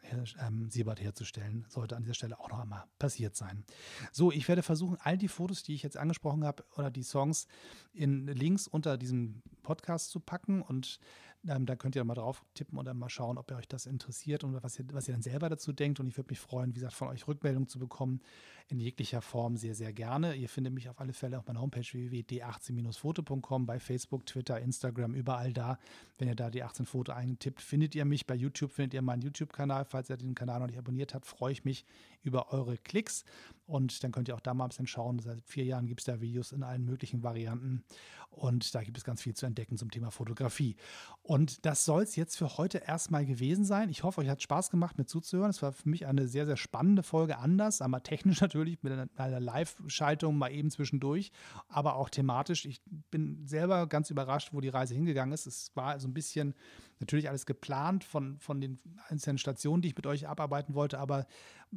[0.47, 3.65] ähm, Siebert herzustellen, sollte an dieser Stelle auch noch einmal passiert sein.
[4.13, 7.47] So, ich werde versuchen, all die Fotos, die ich jetzt angesprochen habe, oder die Songs
[7.95, 11.01] in Links unter diesem Podcast zu packen und
[11.49, 13.87] ähm, da könnt ihr mal drauf tippen und dann mal schauen, ob ihr euch das
[13.87, 15.99] interessiert und was ihr, was ihr dann selber dazu denkt.
[15.99, 18.21] Und ich würde mich freuen, wie gesagt, von euch Rückmeldungen zu bekommen
[18.69, 20.35] in jeglicher Form sehr, sehr gerne.
[20.35, 25.53] Ihr findet mich auf alle Fälle auf meiner Homepage www.d18-foto.com bei Facebook, Twitter, Instagram, überall
[25.53, 25.79] da.
[26.19, 28.27] Wenn ihr da die 18 Foto eintippt, findet ihr mich.
[28.27, 29.87] Bei YouTube findet ihr meinen YouTube-Kanal.
[29.87, 31.87] Falls ihr den Kanal noch nicht abonniert habt, freue ich mich
[32.23, 33.25] über eure Klicks.
[33.71, 35.21] Und dann könnt ihr auch da mal ein bisschen schauen.
[35.21, 37.85] Seit vier Jahren gibt es da Videos in allen möglichen Varianten.
[38.31, 40.77] Und da gibt es ganz viel zu entdecken zum Thema Fotografie.
[41.23, 43.89] Und das soll es jetzt für heute erstmal gewesen sein.
[43.89, 45.51] Ich hoffe, euch hat Spaß gemacht, mir zuzuhören.
[45.51, 47.39] Es war für mich eine sehr, sehr spannende Folge.
[47.39, 51.31] Anders, einmal technisch natürlich, mit einer Live-Schaltung mal eben zwischendurch,
[51.69, 52.67] aber auch thematisch.
[52.67, 55.47] Ich bin selber ganz überrascht, wo die Reise hingegangen ist.
[55.47, 56.55] Es war so ein bisschen
[57.01, 58.79] natürlich alles geplant von, von den
[59.09, 61.27] einzelnen Stationen, die ich mit euch abarbeiten wollte, aber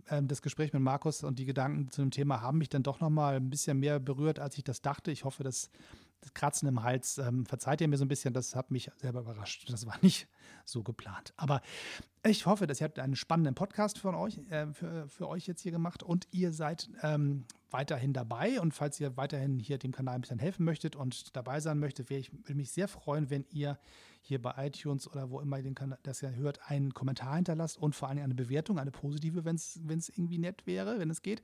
[0.07, 2.99] äh, das Gespräch mit Markus und die Gedanken zu dem Thema haben mich dann doch
[2.99, 5.11] nochmal ein bisschen mehr berührt, als ich das dachte.
[5.11, 5.69] Ich hoffe, dass
[6.23, 9.21] das Kratzen im Hals, ähm, verzeiht ihr mir so ein bisschen, das hat mich selber
[9.21, 9.69] überrascht.
[9.69, 10.27] Das war nicht
[10.65, 11.33] so geplant.
[11.35, 11.61] Aber
[12.25, 15.61] ich hoffe, dass ihr habt einen spannenden Podcast von euch, äh, für, für euch jetzt
[15.61, 18.61] hier gemacht und ihr seid ähm, weiterhin dabei.
[18.61, 22.09] Und falls ihr weiterhin hier dem Kanal ein bisschen helfen möchtet und dabei sein möchtet,
[22.09, 23.77] wäre ich würde mich sehr freuen, wenn ihr
[24.25, 27.93] hier bei iTunes oder wo immer ihr den das ihr hört, einen Kommentar hinterlasst und
[27.93, 31.41] vor allem eine Bewertung, eine positive, wenn es irgendwie nett wäre, wenn es geht.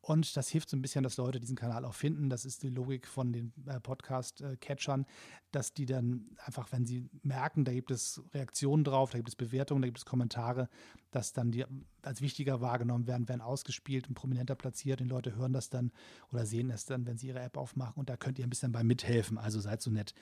[0.00, 2.28] Und das hilft so ein bisschen, dass Leute diesen Kanal auch finden.
[2.28, 5.06] Das ist die Logik von den äh, Podcast-Catchern,
[5.52, 9.36] dass die dann einfach, wenn sie merken, da gibt es Reaktionen drauf, da gibt es
[9.36, 10.68] Bewertungen, da gibt es Kommentare,
[11.12, 11.64] dass dann die
[12.02, 15.00] als wichtiger wahrgenommen werden, werden ausgespielt und prominenter platziert.
[15.00, 15.92] Die Leute hören das dann
[16.32, 17.94] oder sehen es dann, wenn sie ihre App aufmachen.
[18.00, 19.38] Und da könnt ihr ein bisschen bei mithelfen.
[19.38, 20.12] Also seid so nett,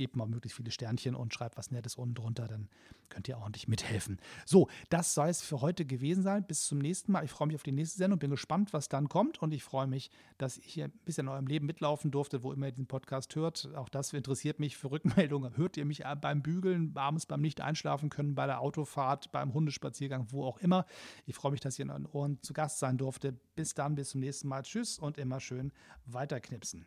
[0.00, 2.70] gebt mal möglichst viele Sternchen und schreibt was Nettes unten drunter, dann
[3.10, 4.18] könnt ihr ordentlich mithelfen.
[4.46, 6.42] So, das soll es für heute gewesen sein.
[6.46, 7.22] Bis zum nächsten Mal.
[7.22, 9.86] Ich freue mich auf die nächste Sendung, bin gespannt, was dann kommt und ich freue
[9.86, 12.86] mich, dass ich hier ein bisschen in eurem Leben mitlaufen durfte, wo immer ihr diesen
[12.86, 13.68] Podcast hört.
[13.74, 15.58] Auch das interessiert mich für Rückmeldungen.
[15.58, 20.46] Hört ihr mich beim Bügeln, abends beim Nicht-Einschlafen können, bei der Autofahrt, beim Hundespaziergang, wo
[20.46, 20.86] auch immer.
[21.26, 23.34] Ich freue mich, dass ihr in euren Ohren zu Gast sein durfte.
[23.54, 24.62] Bis dann, bis zum nächsten Mal.
[24.62, 25.72] Tschüss und immer schön
[26.06, 26.86] weiterknipsen.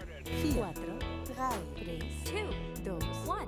[0.00, 0.72] 4,
[1.24, 1.34] 3,
[2.84, 3.46] 2, 1.